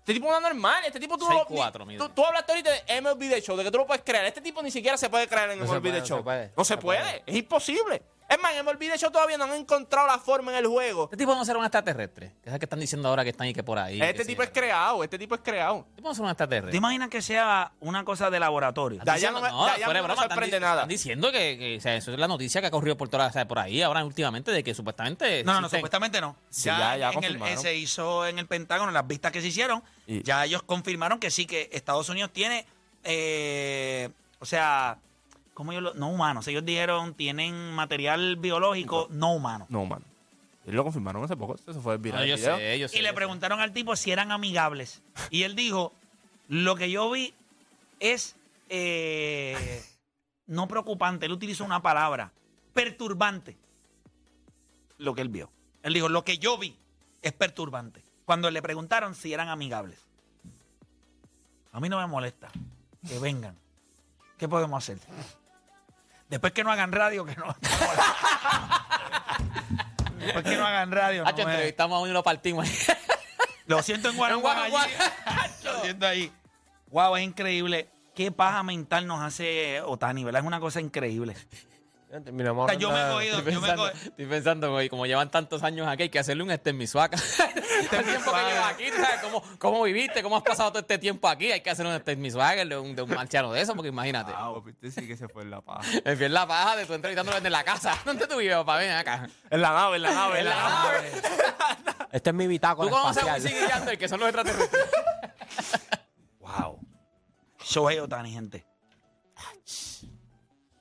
No. 0.06 0.12
Este 0.12 0.14
tipo 0.14 0.30
no 0.30 0.36
es 0.36 0.42
normal. 0.42 0.84
Este 0.86 1.00
tipo 1.00 1.18
tú 1.18 1.28
no 1.28 1.34
lo- 1.34 1.46
6'4", 1.48 1.84
ni- 1.84 1.96
tú, 1.98 2.08
tú 2.10 2.24
hablaste 2.24 2.52
ahorita 2.52 2.70
de 2.70 3.00
MLB 3.00 3.28
The 3.28 3.40
Show, 3.42 3.56
de 3.56 3.64
que 3.64 3.70
tú 3.72 3.78
lo 3.78 3.86
puedes 3.86 4.04
crear. 4.04 4.24
Este 4.24 4.40
tipo 4.40 4.62
ni 4.62 4.70
siquiera 4.70 4.96
se 4.96 5.10
puede 5.10 5.26
crear 5.26 5.50
en 5.50 5.58
No 5.58 5.64
MLB 5.64 5.80
puede, 5.80 5.92
The 5.94 6.00
no 6.00 6.06
Show. 6.06 6.18
se 6.18 6.22
puede. 6.24 6.52
No 6.56 6.64
se 6.64 6.74
No 6.76 6.80
puede. 6.80 7.00
puede. 7.00 7.22
Es 7.26 7.36
imposible. 7.36 8.02
Es 8.28 8.40
más, 8.40 8.54
en 8.54 8.64
MLB 8.66 8.78
The 8.90 8.98
Show 8.98 9.10
todavía 9.12 9.38
no 9.38 9.44
han 9.44 9.52
encontrado 9.52 10.06
la 10.08 10.18
forma 10.18 10.50
en 10.50 10.58
el 10.58 10.66
juego. 10.66 11.04
Este 11.04 11.16
tipo 11.16 11.32
no 11.34 11.44
será 11.44 11.58
un 11.60 11.64
extraterrestre, 11.64 12.32
que 12.42 12.48
es 12.48 12.52
el 12.54 12.58
que 12.58 12.64
están 12.66 12.80
diciendo 12.80 13.08
ahora 13.08 13.22
que 13.22 13.30
están 13.30 13.46
y 13.46 13.54
que 13.54 13.62
por 13.62 13.78
ahí. 13.78 14.00
Este 14.02 14.18
que 14.18 14.24
tipo 14.24 14.42
es 14.42 14.50
creado. 14.50 15.04
Este 15.04 15.16
tipo 15.16 15.36
es 15.36 15.40
creado. 15.44 15.80
Este 15.88 15.96
tipo 15.96 16.08
no 16.08 16.14
será 16.14 16.46
un 16.62 16.70
¿Te 16.70 16.76
imaginas 16.76 17.08
que 17.08 17.22
sea 17.22 17.70
una 17.80 18.04
cosa 18.04 18.28
de 18.28 18.40
laboratorio? 18.40 19.00
De 19.04 19.10
allá 19.10 19.30
no 19.30 19.40
me- 19.40 19.48
de 19.48 19.54
allá 19.54 19.86
no 19.86 19.92
me 19.92 20.00
broma, 20.00 20.14
están 20.14 20.28
sorprende 20.30 20.58
nada. 20.58 20.74
Están 20.82 20.88
diciendo 20.88 21.30
que, 21.30 21.56
que, 21.56 21.76
o 21.76 21.80
sea, 21.80 21.94
eso 21.94 22.12
es 22.12 22.18
la 22.18 22.26
noticia 22.26 22.60
que 22.60 22.66
ha 22.66 22.70
corrido 22.72 22.96
por, 22.96 23.08
toda, 23.08 23.28
o 23.28 23.32
sea, 23.32 23.46
por 23.46 23.60
ahí 23.60 23.80
ahora 23.82 24.04
últimamente 24.04 24.50
de 24.50 24.64
que 24.64 24.74
supuestamente. 24.74 25.44
No, 25.44 25.54
no, 25.54 25.60
no, 25.62 25.68
supuestamente 25.68 26.20
no. 26.20 26.34
Sí, 26.50 26.64
ya- 26.64 26.96
ya 26.96 27.10
en 27.12 27.22
el- 27.22 27.58
se 27.58 27.76
hizo 27.76 28.26
en 28.26 28.40
el 28.40 28.46
Pentágono, 28.46 28.90
las 28.90 29.06
vistas 29.06 29.30
que 29.30 29.40
se 29.40 29.46
hicieron, 29.48 29.84
Y- 30.08 30.22
ya 30.24 30.44
ellos 30.44 30.62
confirmaron 30.64 31.20
que 31.20 31.30
sí, 31.30 31.46
que 31.46 31.68
Estados 31.72 32.08
Unidos 32.08 32.32
tiene, 32.32 32.66
eh, 33.04 34.10
o 34.40 34.46
sea, 34.46 34.98
¿cómo 35.56 35.72
ellos 35.72 35.82
lo- 35.82 35.94
No 35.94 36.08
humanos. 36.10 36.46
Ellos 36.48 36.64
dijeron, 36.64 37.14
tienen 37.14 37.72
material 37.72 38.36
biológico 38.36 39.08
no 39.10 39.32
humano. 39.32 39.66
No, 39.70 39.86
man. 39.86 40.02
Ellos 40.64 40.74
lo 40.76 40.84
confirmaron 40.84 41.24
hace 41.24 41.36
poco. 41.36 41.54
Eso 41.54 41.80
fue 41.80 41.96
viral. 41.96 42.20
No, 42.20 42.24
el 42.24 42.30
yo 42.30 42.36
video. 42.36 42.56
sé, 42.58 42.78
yo 42.78 42.88
sé. 42.88 42.98
Y 42.98 43.02
le 43.02 43.08
sé. 43.08 43.14
preguntaron 43.14 43.60
al 43.60 43.72
tipo 43.72 43.96
si 43.96 44.10
eran 44.12 44.30
amigables. 44.32 45.00
Y 45.30 45.44
él 45.44 45.56
dijo, 45.56 45.92
lo 46.48 46.76
que 46.76 46.90
yo 46.90 47.10
vi 47.10 47.32
es 48.00 48.36
eh, 48.68 49.82
no 50.46 50.68
preocupante. 50.68 51.24
Él 51.26 51.32
utilizó 51.32 51.64
una 51.64 51.80
palabra, 51.80 52.32
perturbante. 52.74 53.56
Lo 54.98 55.14
que 55.14 55.22
él 55.22 55.28
vio. 55.30 55.50
Él 55.82 55.94
dijo, 55.94 56.08
lo 56.08 56.22
que 56.24 56.36
yo 56.38 56.58
vi 56.58 56.76
es 57.22 57.32
perturbante. 57.32 58.02
Cuando 58.26 58.50
le 58.50 58.60
preguntaron 58.60 59.14
si 59.14 59.32
eran 59.32 59.48
amigables. 59.48 60.00
A 61.72 61.78
mí 61.80 61.88
no 61.88 61.98
me 61.98 62.06
molesta 62.06 62.48
que 63.08 63.18
vengan. 63.20 63.56
¿Qué 64.36 64.48
podemos 64.48 64.82
hacer? 64.82 64.98
Después 66.28 66.52
que 66.52 66.64
no 66.64 66.70
hagan 66.72 66.92
radio, 66.92 67.24
que 67.24 67.36
no. 67.36 67.54
Después 70.18 70.44
que 70.44 70.56
no 70.56 70.66
hagan 70.66 70.90
radio. 70.90 71.22
no 71.22 71.28
Hacho, 71.28 71.44
me- 71.44 71.52
entrevistamos 71.52 71.96
a 71.96 72.00
uno 72.00 72.10
y 72.10 72.14
lo 72.14 72.22
partimos. 72.22 72.68
lo 73.66 73.82
siento 73.82 74.08
en 74.10 74.16
Guanajuato. 74.16 74.88
Lo 75.64 75.80
siento 75.82 76.06
ahí. 76.06 76.32
Wow, 76.90 77.16
es 77.16 77.24
increíble. 77.24 77.88
Qué 78.14 78.30
paja 78.30 78.62
mental 78.62 79.06
nos 79.06 79.20
hace 79.20 79.80
Otani, 79.82 80.22
¿verdad? 80.24 80.40
Es 80.42 80.46
una 80.46 80.60
cosa 80.60 80.80
increíble. 80.80 81.36
Terminamos 82.08 82.64
O 82.64 82.68
sea, 82.68 82.78
yo 82.78 82.90
me 82.90 83.00
he 83.00 83.12
cogido, 83.12 83.38
Estoy 83.38 83.52
yo 83.54 83.60
me 83.60 83.66
he 83.66 83.70
pensando, 83.70 83.82
cogido. 83.92 84.10
estoy 84.10 84.26
pensando, 84.26 84.70
güey, 84.72 84.88
como 84.88 85.06
llevan 85.06 85.28
tantos 85.30 85.62
años 85.64 85.88
aquí, 85.88 86.04
hay 86.04 86.08
que 86.08 86.18
hacerle 86.20 86.44
un 86.44 86.50
este 86.52 86.70
en 86.70 86.78
mi 86.78 86.86
suaca. 86.86 87.16
el 87.80 87.88
tiempo 88.04 88.32
que 88.32 88.38
llevas 88.52 88.72
aquí, 88.72 88.84
¿tú 88.90 88.96
sabes 89.02 89.20
cómo, 89.22 89.42
cómo 89.58 89.82
viviste? 89.82 90.22
¿Cómo 90.22 90.36
has 90.36 90.42
pasado 90.44 90.70
todo 90.70 90.80
este 90.80 90.98
tiempo 90.98 91.28
aquí? 91.28 91.50
Hay 91.50 91.60
que 91.62 91.70
hacer 91.70 91.84
un 91.84 91.92
este 91.92 92.12
en 92.12 92.20
mi 92.20 92.30
suaca 92.30 92.64
de 92.64 92.78
un, 92.78 92.94
de 92.94 93.02
un 93.02 93.10
marciano 93.10 93.52
de 93.52 93.60
eso, 93.60 93.74
porque 93.74 93.88
imagínate. 93.88 94.32
Papi, 94.32 94.70
usted 94.70 94.90
sí 94.90 95.06
que 95.06 95.16
se 95.16 95.26
fue 95.28 95.42
en 95.42 95.50
la 95.50 95.60
paja. 95.60 95.80
El 96.04 96.16
fiel 96.16 96.32
la 96.32 96.46
paja 96.46 96.76
de 96.76 96.86
tu 96.86 96.94
entrevistándolo 96.94 97.36
desde 97.36 97.50
la 97.50 97.64
casa. 97.64 97.98
¿Dónde 98.04 98.26
tú 98.28 98.36
vives, 98.36 98.56
papá? 98.56 98.76
Ven 98.78 98.92
acá. 98.92 99.28
En 99.50 99.60
la 99.60 99.70
nave, 99.72 99.96
en 99.96 100.02
la 100.02 100.14
nave, 100.14 100.38
en 100.38 100.44
la 100.44 100.54
nave. 100.54 101.10
Este 102.12 102.30
es 102.30 102.34
mi 102.36 102.44
¿Tú 102.44 102.50
bitácora 102.50 102.88
conoces 102.88 103.24
a 103.24 103.36
espacial. 103.36 103.52
Wisin 103.52 103.64
y 103.64 103.68
Yandel, 103.68 103.98
que 103.98 104.08
son 104.08 104.20
los 104.20 104.28
extraterrestres? 104.28 104.86
Wow. 106.38 106.78
Shohei 107.64 107.98
Otani, 107.98 108.32
gente. 108.32 108.64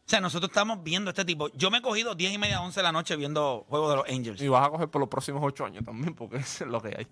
O 0.06 0.08
sea, 0.10 0.22
nosotros 0.22 0.50
estamos 0.52 0.84
viendo 0.84 1.10
este 1.10 1.26
tipo. 1.26 1.50
Yo 1.54 1.72
me 1.72 1.80
he 1.80 1.82
cogido 1.82 2.14
10 2.14 2.34
y 2.34 2.38
media, 2.38 2.62
11 2.62 2.80
de 2.80 2.84
la 2.84 2.92
noche 2.92 3.16
viendo 3.16 3.66
Juego 3.70 3.90
de 3.90 3.96
los 3.96 4.06
Angels. 4.08 4.40
Y 4.40 4.48
vas 4.48 4.68
a 4.68 4.70
coger 4.70 4.88
por 4.90 5.00
los 5.00 5.10
próximos 5.10 5.42
ocho 5.44 5.66
años 5.66 5.84
también, 5.84 6.14
porque 6.14 6.38
eso 6.38 6.64
es 6.66 6.70
lo 6.70 6.80
que 6.82 6.90
hay. 6.96 7.08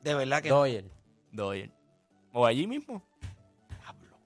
De 0.00 0.14
verdad 0.14 0.42
que. 0.42 0.48
Doyer. 0.48 0.84
Doyer. 1.30 1.70
O 2.32 2.44
allí 2.46 2.66
mismo. 2.66 3.02
Diablo. 3.78 4.16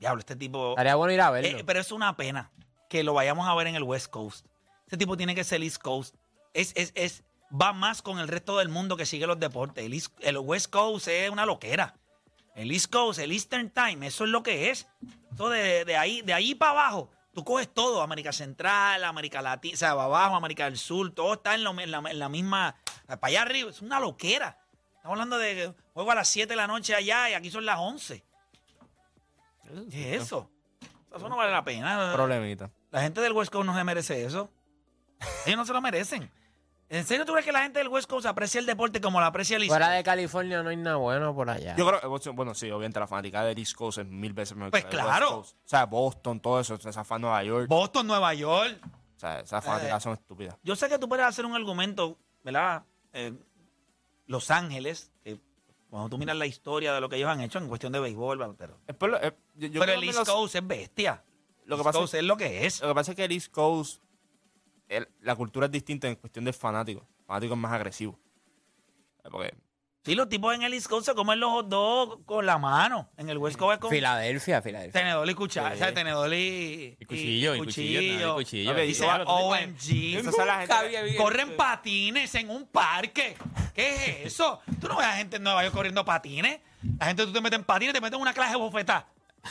Diablo, 0.00 0.18
este 0.20 0.34
tipo. 0.36 0.70
Estaría 0.70 0.96
bueno 0.96 1.12
ir 1.12 1.20
a 1.20 1.30
verlo. 1.30 1.58
Eh, 1.58 1.64
pero 1.64 1.78
es 1.80 1.92
una 1.92 2.16
pena 2.16 2.50
que 2.88 3.04
lo 3.04 3.14
vayamos 3.14 3.46
a 3.46 3.54
ver 3.54 3.68
en 3.68 3.76
el 3.76 3.84
West 3.84 4.08
Coast. 4.10 4.46
Este 4.86 4.96
tipo 4.96 5.16
tiene 5.16 5.34
que 5.36 5.44
ser 5.44 5.62
East 5.62 5.78
Coast. 5.80 6.16
Es, 6.54 6.72
es, 6.76 6.92
es, 6.96 7.22
va 7.50 7.72
más 7.72 8.02
con 8.02 8.18
el 8.18 8.26
resto 8.28 8.58
del 8.58 8.68
mundo 8.68 8.96
que 8.96 9.06
sigue 9.06 9.26
los 9.28 9.38
deportes. 9.38 9.84
El, 9.84 9.94
East- 9.94 10.12
el 10.20 10.38
West 10.38 10.70
Coast 10.70 11.06
es 11.08 11.30
una 11.30 11.46
loquera. 11.46 11.94
El 12.54 12.70
East 12.70 12.92
Coast, 12.92 13.18
el 13.18 13.32
Eastern 13.32 13.70
Time, 13.70 14.06
eso 14.06 14.24
es 14.24 14.30
lo 14.30 14.42
que 14.42 14.70
es. 14.70 14.86
Eso 15.32 15.48
de, 15.48 15.84
de 15.84 15.96
ahí, 15.96 16.20
de 16.22 16.34
ahí 16.34 16.54
para 16.54 16.72
abajo. 16.72 17.10
Tú 17.32 17.44
coges 17.44 17.72
todo, 17.72 18.02
América 18.02 18.30
Central, 18.32 19.04
América 19.04 19.40
Latina, 19.40 19.74
o 19.74 19.76
sea, 19.78 19.90
para 19.92 20.04
abajo, 20.04 20.36
América 20.36 20.64
del 20.64 20.76
Sur, 20.76 21.12
todo 21.14 21.32
está 21.34 21.54
en, 21.54 21.64
lo- 21.64 21.78
en 21.80 21.90
la, 21.90 21.98
en 21.98 22.18
la 22.18 22.28
misma, 22.28 22.76
para 23.06 23.18
allá 23.28 23.42
arriba, 23.42 23.70
es 23.70 23.80
una 23.80 23.98
loquera. 24.00 24.58
Estamos 24.96 25.14
hablando 25.14 25.38
de 25.38 25.72
juego 25.94 26.10
a 26.10 26.14
las 26.14 26.28
7 26.28 26.48
de 26.48 26.56
la 26.56 26.66
noche 26.66 26.94
allá 26.94 27.30
y 27.30 27.34
aquí 27.34 27.50
son 27.50 27.64
las 27.64 27.78
11. 27.78 28.22
¿Qué 29.90 30.14
es 30.16 30.22
eso? 30.22 30.50
Eso 31.14 31.28
no 31.28 31.36
vale 31.36 31.50
la 31.52 31.64
pena. 31.64 32.12
Problemita. 32.14 32.70
La 32.90 33.00
gente 33.00 33.20
del 33.22 33.32
West 33.32 33.50
Coast 33.50 33.64
no 33.66 33.74
se 33.74 33.84
merece 33.84 34.24
eso. 34.24 34.50
Ellos 35.46 35.56
no 35.56 35.64
se 35.64 35.72
lo 35.72 35.80
merecen. 35.80 36.30
¿En 36.92 37.06
serio 37.06 37.24
tú 37.24 37.32
crees 37.32 37.46
que 37.46 37.52
la 37.52 37.62
gente 37.62 37.78
del 37.78 37.88
West 37.88 38.06
Coast 38.08 38.26
aprecia 38.26 38.58
el 38.58 38.66
deporte 38.66 39.00
como 39.00 39.18
lo 39.18 39.24
aprecia 39.24 39.56
el 39.56 39.62
East 39.62 39.70
Fuera 39.70 39.88
de 39.90 40.02
California 40.04 40.62
no 40.62 40.68
hay 40.68 40.76
nada 40.76 40.96
bueno 40.96 41.34
por 41.34 41.48
allá. 41.48 41.74
Yo 41.74 41.86
creo 41.86 42.20
que, 42.20 42.28
bueno, 42.30 42.54
sí, 42.54 42.70
obviamente 42.70 43.00
la 43.00 43.06
fanática 43.06 43.42
del 43.44 43.58
East 43.58 43.74
Coast 43.74 43.98
es 43.98 44.06
mil 44.06 44.34
veces 44.34 44.54
mejor 44.56 44.72
Pues 44.72 44.84
que 44.84 44.96
la 44.96 45.02
del 45.04 45.10
claro. 45.10 45.26
West 45.38 45.52
Coast. 45.52 45.56
O 45.64 45.68
sea, 45.68 45.86
Boston, 45.86 46.40
todo 46.40 46.60
eso, 46.60 46.74
esa 46.74 47.02
fan 47.02 47.22
Nueva 47.22 47.42
York. 47.44 47.66
Boston, 47.68 48.06
Nueva 48.06 48.34
York. 48.34 48.78
o 49.16 49.18
sea, 49.18 49.40
esas 49.40 49.64
fanáticas 49.64 49.98
Eh. 49.98 50.04
son 50.04 50.12
estúpidas. 50.12 50.56
Yo 50.62 50.76
sé 50.76 50.88
que 50.90 50.98
tú 50.98 51.08
puedes 51.08 51.24
hacer 51.24 51.46
un 51.46 51.54
argumento, 51.54 52.18
¿verdad? 52.44 52.82
Eh, 53.14 53.32
Los 54.26 54.50
Ángeles, 54.50 55.10
que 55.24 55.40
cuando 55.88 56.08
tú 56.10 56.18
miras 56.18 56.36
la 56.36 56.44
historia 56.46 56.92
de 56.92 57.00
lo 57.00 57.08
que 57.08 57.16
ellos 57.16 57.28
han 57.30 57.40
hecho 57.40 57.58
en 57.58 57.68
cuestión 57.68 57.92
de 57.92 58.00
béisbol, 58.00 58.54
pero, 58.56 58.78
Es 58.86 58.94
por 58.96 59.08
lo- 59.10 59.16
es- 59.18 59.32
yo- 59.54 59.68
yo 59.68 59.80
pero 59.80 59.84
creo 59.84 59.94
el 59.98 60.04
East 60.04 60.18
los- 60.18 60.28
Coast 60.28 60.54
es 60.56 60.66
bestia. 60.66 61.22
Lo 61.64 61.76
que 61.76 61.80
East 61.80 61.84
pasa 61.86 61.98
Coast 62.00 62.14
es 62.14 62.22
lo 62.24 62.36
que 62.36 62.66
es. 62.66 62.80
Lo 62.82 62.88
que 62.88 62.94
pasa 62.94 63.12
es 63.12 63.16
que 63.16 63.24
el 63.24 63.32
East 63.32 63.50
Coast, 63.50 64.01
el- 64.96 65.08
la 65.20 65.34
cultura 65.36 65.66
es 65.66 65.72
distinta 65.72 66.08
en 66.08 66.16
cuestión 66.16 66.44
de 66.44 66.52
fanáticos. 66.52 67.04
Fanáticos 67.26 67.56
más 67.58 67.72
agresivos. 67.72 68.16
Eh, 69.24 69.28
Porque 69.30 69.54
Sí, 70.04 70.16
los 70.16 70.28
tipos 70.28 70.52
en 70.52 70.62
el 70.62 70.74
East 70.74 70.88
Coast 70.88 71.06
se 71.06 71.14
comen 71.14 71.38
los 71.38 71.48
hot 71.52 71.68
dogs 71.68 72.24
con 72.26 72.44
la 72.44 72.58
mano. 72.58 73.08
En 73.16 73.28
el 73.28 73.38
West 73.38 73.56
Coast 73.56 73.74
es 73.74 73.78
con 73.78 73.88
Filadelfia, 73.90 74.60
Filadelfia. 74.60 75.00
tenedor 75.00 75.30
y 75.30 75.34
cuchara. 75.36 75.68
Sí. 75.70 75.74
O 75.76 75.78
sea, 75.78 75.94
tenedor 75.94 76.34
y, 76.34 76.96
Y 76.98 77.04
cuchillo, 77.04 77.54
y 77.54 77.58
cuchillo, 77.58 78.00
y 78.00 78.34
cuchillo. 78.34 78.72
Ok, 78.72 78.78
Y 78.78 78.86
dice, 78.88 79.06
OMG. 79.06 80.16
Esa 80.18 80.30
es 80.30 80.36
la 80.38 80.66
gente- 80.66 81.16
Corren 81.16 81.56
patines 81.56 82.34
en 82.34 82.50
un 82.50 82.66
parque. 82.66 83.36
¿Qué 83.74 83.90
es 84.24 84.26
eso? 84.32 84.60
Tú 84.80 84.88
no 84.88 84.96
ves 84.96 85.06
a 85.06 85.12
gente 85.12 85.36
en 85.36 85.44
Nueva 85.44 85.62
York 85.62 85.72
corriendo 85.72 86.04
patines. 86.04 86.58
La 86.98 87.06
gente 87.06 87.24
tú 87.24 87.32
te 87.32 87.40
metes 87.40 87.60
en 87.60 87.64
patines, 87.64 87.94
te 87.94 88.00
metes 88.00 88.16
en 88.16 88.22
una 88.22 88.34
clase 88.34 88.50
de 88.54 88.58
bofetada. 88.58 89.06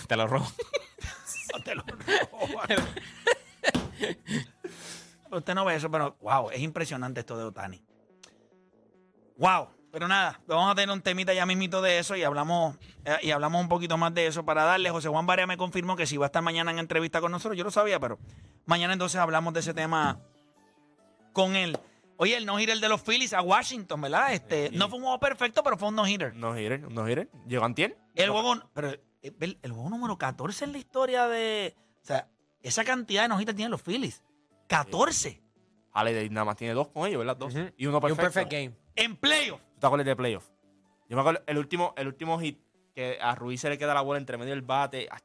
Te 0.06 0.18
lo 0.18 0.28
robo. 0.28 0.46
No 1.54 1.64
te 1.64 1.76
lo 1.76 1.84
roban. 1.84 2.68
Usted 5.32 5.56
no 5.56 5.66
ve 5.66 5.76
eso, 5.76 5.90
pero 5.90 6.18
wow, 6.22 6.50
es 6.52 6.60
impresionante 6.60 7.22
esto 7.22 7.38
de 7.38 7.46
Otani. 7.46 7.84
Wow, 9.38 9.70
pero 9.92 10.08
nada, 10.08 10.40
vamos 10.46 10.72
a 10.72 10.76
tener 10.76 10.94
un 10.94 11.02
temita 11.02 11.34
ya 11.34 11.46
mismito 11.46 11.82
de 11.82 12.00
eso 12.00 12.16
y 12.16 12.24
hablamos 12.24 12.78
eh, 13.06 13.18
y 13.24 13.32
hablamos 13.32 13.62
un 13.62 13.70
poquito 13.70 13.98
más 13.98 14.14
de 14.14 14.28
eso 14.28 14.46
para 14.46 14.64
darle. 14.64 14.90
José 14.92 15.10
Juan 15.10 15.26
Barea 15.26 15.48
me 15.48 15.58
confirmó 15.58 15.96
que 15.96 16.06
si 16.06 16.18
va 16.18 16.26
a 16.26 16.28
estar 16.28 16.42
mañana 16.44 16.72
en 16.72 16.80
entrevista 16.80 17.22
con 17.22 17.32
nosotros, 17.32 17.58
yo 17.58 17.64
lo 17.64 17.72
sabía, 17.72 18.00
pero 18.00 18.20
mañana 18.66 18.94
entonces 18.94 19.20
hablamos 19.20 19.54
de 19.54 19.62
ese 19.62 19.74
tema 19.74 20.20
con 21.34 21.56
él. 21.56 21.78
Oye, 22.18 22.38
el 22.38 22.46
no-hitter 22.46 22.78
de 22.80 22.88
los 22.90 23.02
Phillies 23.02 23.34
a 23.34 23.42
Washington, 23.42 24.00
¿verdad? 24.02 24.34
Este, 24.34 24.70
Sí. 24.70 24.76
no 24.78 24.90
fue 24.90 25.00
un 25.00 25.06
juego 25.06 25.20
perfecto, 25.20 25.64
pero 25.64 25.76
fue 25.78 25.88
un 25.88 25.96
no-hitter. 25.96 26.36
no 26.36 26.54
giren, 26.54 26.88
no 26.94 27.06
giren. 27.08 27.30
Llegó 27.48 27.66
Antier. 27.66 27.98
El 28.14 28.30
juego, 28.30 28.62
pero 28.74 28.92
eh, 28.92 29.02
el, 29.40 29.58
el 29.64 29.72
juego 29.72 29.90
número 29.90 30.18
14 30.20 30.66
en 30.66 30.72
la 30.74 30.78
historia 30.78 31.28
de. 31.28 31.74
O 32.04 32.06
sea, 32.06 32.28
esa 32.62 32.84
cantidad 32.84 33.24
de 33.24 33.30
nojitas 33.30 33.56
tienen 33.56 33.72
los 33.72 33.82
Phillies. 33.82 34.22
14 34.72 35.42
Holiday 35.94 36.30
nada 36.30 36.46
más 36.46 36.56
tiene 36.56 36.74
dos 36.74 36.88
con 36.88 37.06
ellos, 37.08 37.20
¿verdad? 37.20 37.36
Dos. 37.36 37.54
Ujú. 37.54 37.70
Y 37.78 37.86
uno 37.86 37.98
Y 38.08 38.12
un 38.12 38.18
perfecto. 38.18 38.22
perfect 38.22 38.52
game. 38.52 38.76
en 38.96 39.16
playoff. 39.18 39.60
¿Tú 39.74 39.80
te 39.82 39.86
acuerdas 39.88 40.06
de 40.06 40.16
playoff? 40.16 40.50
Yo 41.10 41.16
me 41.18 41.22
acuerdo, 41.22 41.42
el 41.46 41.58
último, 41.58 41.94
el 41.98 42.08
último 42.08 42.40
hit 42.40 42.62
que 42.96 43.18
a 43.22 43.36
Ruiz 43.36 43.60
se 43.62 43.70
le 43.70 43.78
queda 43.78 43.94
la 43.94 44.02
bola 44.02 44.18
entre 44.20 44.38
medio 44.38 44.52
del 44.54 44.62
bate. 44.62 45.08
ach, 45.12 45.22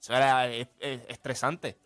Eso 0.00 0.14
era 0.14 0.48
eh, 0.48 0.68
eh, 0.80 1.04
estresante. 1.08 1.76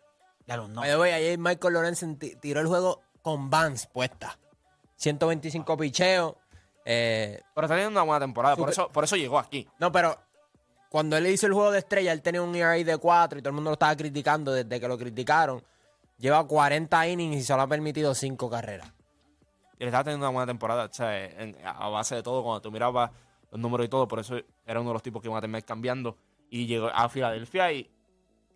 Ya 0.45 0.57
los 0.57 0.69
no. 0.69 0.81
By 0.81 0.89
the 0.91 0.97
way, 0.97 1.11
ayer 1.11 1.37
Michael 1.39 1.73
Lorenzen 1.73 2.17
ti- 2.19 2.35
tiró 2.35 2.59
el 2.61 2.67
juego 2.67 3.01
con 3.23 3.49
Vans 3.49 3.87
puesta. 3.87 4.37
125 4.97 5.77
picheos. 5.77 6.35
Eh, 6.85 7.41
Pero 7.55 7.65
está 7.65 7.75
teniendo 7.75 7.99
una 7.99 8.03
buena 8.03 8.19
temporada. 8.19 8.55
Por 8.55 8.69
eso, 8.69 8.89
por 8.89 9.03
eso 9.03 9.15
llegó 9.15 9.39
aquí. 9.39 9.67
no, 9.79 9.91
pero 9.91 10.17
cuando 10.89 11.17
él 11.17 11.27
hizo 11.27 11.45
el 11.47 11.53
juego 11.53 11.71
de 11.71 11.79
estrella, 11.79 12.11
él 12.11 12.21
tenía 12.21 12.41
un 12.41 12.55
ERA 12.55 12.73
de 12.73 12.97
4 12.97 13.39
y 13.39 13.41
todo 13.41 13.49
el 13.49 13.55
mundo 13.55 13.69
lo 13.71 13.73
estaba 13.73 13.95
criticando 13.95 14.51
desde 14.51 14.79
que 14.79 14.87
lo 14.87 14.97
criticaron. 14.97 15.63
Lleva 16.19 16.45
40 16.45 17.07
innings 17.07 17.37
y 17.37 17.43
solo 17.43 17.63
ha 17.63 17.67
permitido 17.67 18.13
5 18.13 18.49
carreras. 18.49 18.91
Y 19.79 19.83
él 19.83 19.87
estaba 19.87 20.03
teniendo 20.03 20.27
una 20.27 20.33
buena 20.33 20.47
temporada. 20.47 20.85
O 20.85 20.93
sea, 20.93 21.17
en- 21.25 21.55
a 21.65 21.87
base 21.89 22.15
de 22.15 22.21
todo, 22.23 22.43
cuando 22.43 22.61
tú 22.61 22.71
mirabas 22.71 23.11
los 23.51 23.59
números 23.59 23.85
y 23.85 23.89
todo, 23.89 24.07
por 24.07 24.19
eso 24.19 24.35
era 24.65 24.81
uno 24.81 24.89
de 24.89 24.93
los 24.93 25.03
tipos 25.03 25.21
que 25.21 25.27
iban 25.29 25.37
a 25.37 25.41
terminar 25.41 25.63
cambiando. 25.63 26.17
Y 26.49 26.65
llegó 26.67 26.87
a 26.87 27.07
Filadelfia 27.09 27.71
y 27.71 27.89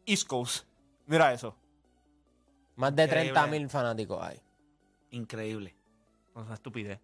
East 0.06 0.28
Coast. 0.28 0.66
Mira 1.08 1.32
eso. 1.34 1.56
Más 2.76 2.96
de 2.96 3.04
Increíble. 3.04 3.32
30 3.34 3.48
mil 3.52 3.70
fanáticos 3.70 4.22
hay. 4.22 4.42
Increíble. 5.12 5.76
O 6.34 6.44
sea, 6.44 6.56
estupidez. 6.56 7.00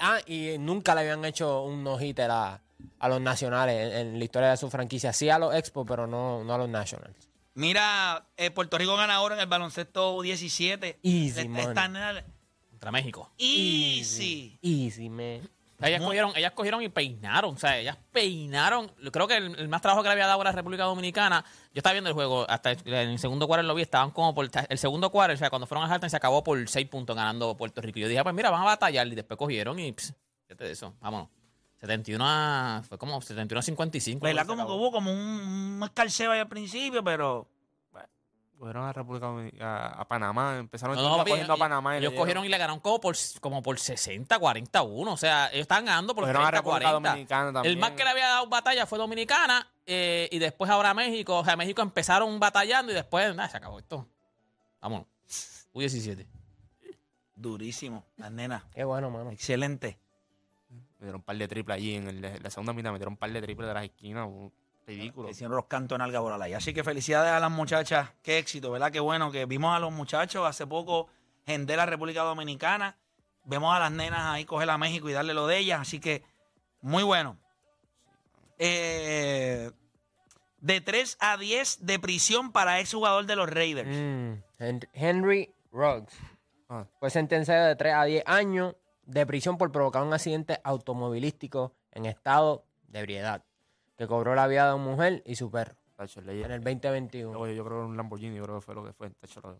Ah, 0.00 0.18
y 0.26 0.56
nunca 0.58 0.94
le 0.94 1.00
habían 1.02 1.24
hecho 1.24 1.62
un 1.64 1.82
no-hitter 1.84 2.30
a, 2.30 2.60
a 2.98 3.08
los 3.08 3.20
nacionales 3.20 3.92
en, 3.94 4.08
en 4.08 4.18
la 4.18 4.24
historia 4.24 4.50
de 4.50 4.56
su 4.58 4.68
franquicia. 4.68 5.12
Sí 5.14 5.30
a 5.30 5.38
los 5.38 5.54
Expos, 5.54 5.86
pero 5.88 6.06
no, 6.06 6.44
no 6.44 6.52
a 6.54 6.58
los 6.58 6.68
Nationals. 6.68 7.30
Mira, 7.54 8.26
eh, 8.36 8.50
Puerto 8.50 8.76
Rico 8.78 8.96
gana 8.96 9.14
ahora 9.14 9.34
en 9.36 9.40
el 9.40 9.46
baloncesto 9.46 10.20
17. 10.22 10.98
Easy, 11.02 11.48
Le- 11.48 11.60
están 11.62 11.96
en 11.96 12.02
el- 12.02 12.24
Contra 12.70 12.90
México. 12.90 13.30
Easy. 13.38 14.58
Easy, 14.62 15.08
man. 15.08 15.40
Ellas 15.80 16.00
cogieron, 16.02 16.32
ellas 16.36 16.52
cogieron 16.52 16.82
y 16.82 16.88
peinaron. 16.88 17.54
O 17.54 17.58
sea, 17.58 17.78
ellas 17.78 17.98
peinaron. 18.10 18.90
Creo 19.12 19.26
que 19.28 19.36
el, 19.36 19.58
el 19.58 19.68
más 19.68 19.82
trabajo 19.82 20.02
que 20.02 20.08
le 20.08 20.12
había 20.12 20.26
dado 20.26 20.40
a 20.40 20.44
la 20.44 20.52
República 20.52 20.84
Dominicana. 20.84 21.44
Yo 21.74 21.80
estaba 21.80 21.92
viendo 21.92 22.08
el 22.08 22.14
juego, 22.14 22.46
hasta 22.48 22.70
el, 22.72 22.78
en 22.86 23.10
el 23.10 23.18
segundo 23.18 23.46
cuarto 23.46 23.64
lo 23.66 23.74
vi, 23.74 23.82
estaban 23.82 24.10
como 24.10 24.34
por. 24.34 24.48
El 24.68 24.78
segundo 24.78 25.10
cuarto, 25.10 25.34
o 25.34 25.36
sea, 25.36 25.50
cuando 25.50 25.66
fueron 25.66 25.88
a 25.88 25.92
Halton 25.92 26.08
se 26.08 26.16
acabó 26.16 26.42
por 26.42 26.66
6 26.68 26.88
puntos 26.88 27.14
ganando 27.14 27.56
Puerto 27.56 27.80
Rico. 27.82 27.98
Y 27.98 28.02
yo 28.02 28.08
dije, 28.08 28.18
ah, 28.20 28.22
pues 28.24 28.34
mira, 28.34 28.50
van 28.50 28.62
a 28.62 28.66
batallar. 28.66 29.06
Y 29.08 29.14
después 29.14 29.36
cogieron 29.36 29.78
y. 29.78 29.92
Pss, 29.92 30.14
fíjate 30.46 30.64
de 30.64 30.70
eso, 30.72 30.94
vámonos. 31.00 31.28
71 31.86 32.24
a. 32.26 32.82
Fue 32.88 32.96
como 32.98 33.20
71 33.20 33.58
a 33.58 33.62
55. 33.62 34.24
¿Verdad? 34.24 34.46
Como 34.46 34.66
que 34.66 34.72
hubo 34.72 34.90
como 34.90 35.12
un, 35.12 35.18
un 35.18 35.80
escarceo 35.84 36.32
ahí 36.32 36.40
al 36.40 36.48
principio, 36.48 37.02
pero. 37.04 37.46
Fueron 38.56 38.84
a 38.86 38.92
República 38.92 39.26
Dominicana, 39.26 39.88
a, 39.88 40.00
a 40.00 40.08
Panamá. 40.08 40.56
Empezaron 40.58 40.96
No, 40.96 41.02
no, 41.02 41.16
papi, 41.18 41.30
cogiendo 41.32 41.52
a 41.52 41.56
y- 41.56 41.58
Panamá. 41.58 41.94
y 41.96 41.98
ellos 41.98 42.14
cogieron 42.14 42.44
y 42.44 42.48
le 42.48 42.56
ganaron 42.56 42.80
como 42.80 43.00
por, 43.00 43.16
como 43.40 43.62
por 43.62 43.78
60, 43.78 44.38
41. 44.38 45.12
O 45.12 45.16
sea, 45.16 45.48
ellos 45.48 45.62
estaban 45.62 45.84
ganando 45.84 46.14
por 46.14 46.22
Cogieron 46.22 46.42
a 46.42 46.50
30, 46.50 46.58
República 46.62 46.90
40. 46.92 47.08
Dominicana 47.10 47.52
también. 47.52 47.74
El 47.74 47.80
más 47.80 47.90
que 47.90 48.04
le 48.04 48.10
había 48.10 48.28
dado 48.28 48.46
batalla 48.46 48.86
fue 48.86 48.96
Dominicana 48.98 49.68
eh, 49.84 50.28
y 50.30 50.38
después 50.38 50.70
ahora 50.70 50.94
México. 50.94 51.36
O 51.40 51.44
sea, 51.44 51.56
México 51.56 51.82
empezaron 51.82 52.38
batallando 52.40 52.92
y 52.92 52.94
después 52.94 53.34
nada, 53.34 53.48
se 53.50 53.56
acabó 53.58 53.80
esto. 53.80 54.06
Vámonos. 54.80 55.08
U17. 55.74 56.24
Durísimo. 57.34 58.04
Las 58.16 58.30
nenas. 58.30 58.62
Qué 58.72 58.84
bueno, 58.84 59.10
mano. 59.10 59.30
Excelente. 59.32 59.98
Me 60.98 61.06
dieron 61.06 61.16
un 61.16 61.22
par 61.22 61.36
de 61.36 61.48
triples 61.48 61.76
allí 61.76 61.94
en 61.96 62.08
el- 62.08 62.42
la 62.42 62.50
segunda 62.50 62.72
mitad. 62.72 62.92
Me 62.92 62.98
dieron 62.98 63.14
un 63.14 63.18
par 63.18 63.30
de 63.32 63.40
triples 63.42 63.68
de 63.68 63.74
las 63.74 63.84
esquinas. 63.84 64.28
Ridículo. 64.86 65.30
Hicieron 65.30 65.56
los 65.56 65.64
cantos 65.66 65.96
en 65.96 66.02
alga 66.02 66.20
por 66.20 66.32
ahí. 66.42 66.52
Así 66.52 66.74
que 66.74 66.84
felicidades 66.84 67.32
a 67.32 67.40
las 67.40 67.50
muchachas. 67.50 68.10
Qué 68.22 68.38
éxito, 68.38 68.70
¿verdad? 68.70 68.92
Qué 68.92 69.00
bueno 69.00 69.30
que 69.32 69.46
vimos 69.46 69.74
a 69.74 69.78
los 69.78 69.92
muchachos 69.92 70.46
hace 70.46 70.66
poco 70.66 71.08
en 71.46 71.64
de 71.66 71.76
la 71.76 71.86
República 71.86 72.22
Dominicana. 72.22 72.96
Vemos 73.44 73.74
a 73.74 73.78
las 73.78 73.90
nenas 73.92 74.20
ahí 74.26 74.44
coger 74.44 74.68
a 74.70 74.76
México 74.78 75.08
y 75.08 75.12
darle 75.14 75.32
lo 75.34 75.46
de 75.46 75.58
ellas. 75.58 75.80
Así 75.80 76.00
que 76.00 76.22
muy 76.82 77.02
bueno. 77.02 77.38
Eh, 78.58 79.70
de 80.58 80.80
3 80.80 81.16
a 81.20 81.36
10 81.36 81.84
de 81.84 81.98
prisión 81.98 82.52
para 82.52 82.80
ex 82.80 82.92
jugador 82.94 83.26
de 83.26 83.36
los 83.36 83.48
Raiders. 83.50 83.88
Mm, 83.88 84.42
Hen- 84.62 84.88
Henry 84.92 85.52
Ruggs 85.72 86.14
Ah. 86.68 86.86
fue 87.00 87.10
sentenciado 87.10 87.66
de 87.66 87.76
3 87.76 87.94
a 87.94 88.04
10 88.04 88.22
años 88.26 88.74
de 89.06 89.26
prisión 89.26 89.58
por 89.58 89.70
provocar 89.72 90.02
un 90.02 90.12
accidente 90.12 90.60
automovilístico 90.64 91.72
en 91.92 92.06
estado 92.06 92.64
de 92.88 93.00
ebriedad 93.00 93.44
que 93.96 94.06
cobró 94.06 94.34
la 94.34 94.46
vida 94.46 94.68
de 94.68 94.74
una 94.74 94.84
mujer 94.84 95.22
y 95.26 95.36
su 95.36 95.50
perro 95.50 95.76
Tacho, 95.96 96.20
en 96.20 96.50
el 96.50 96.62
2021. 96.64 97.38
Oye, 97.38 97.54
yo 97.54 97.64
creo 97.64 97.76
que 97.76 97.80
era 97.82 97.86
un 97.88 97.96
Lamborghini, 97.96 98.36
yo 98.36 98.42
creo 98.44 98.56
que 98.56 98.60
fue 98.62 98.74
lo 98.74 98.84
que 98.84 98.92
fue. 98.92 99.10
Tacho, 99.10 99.40
lo- 99.40 99.58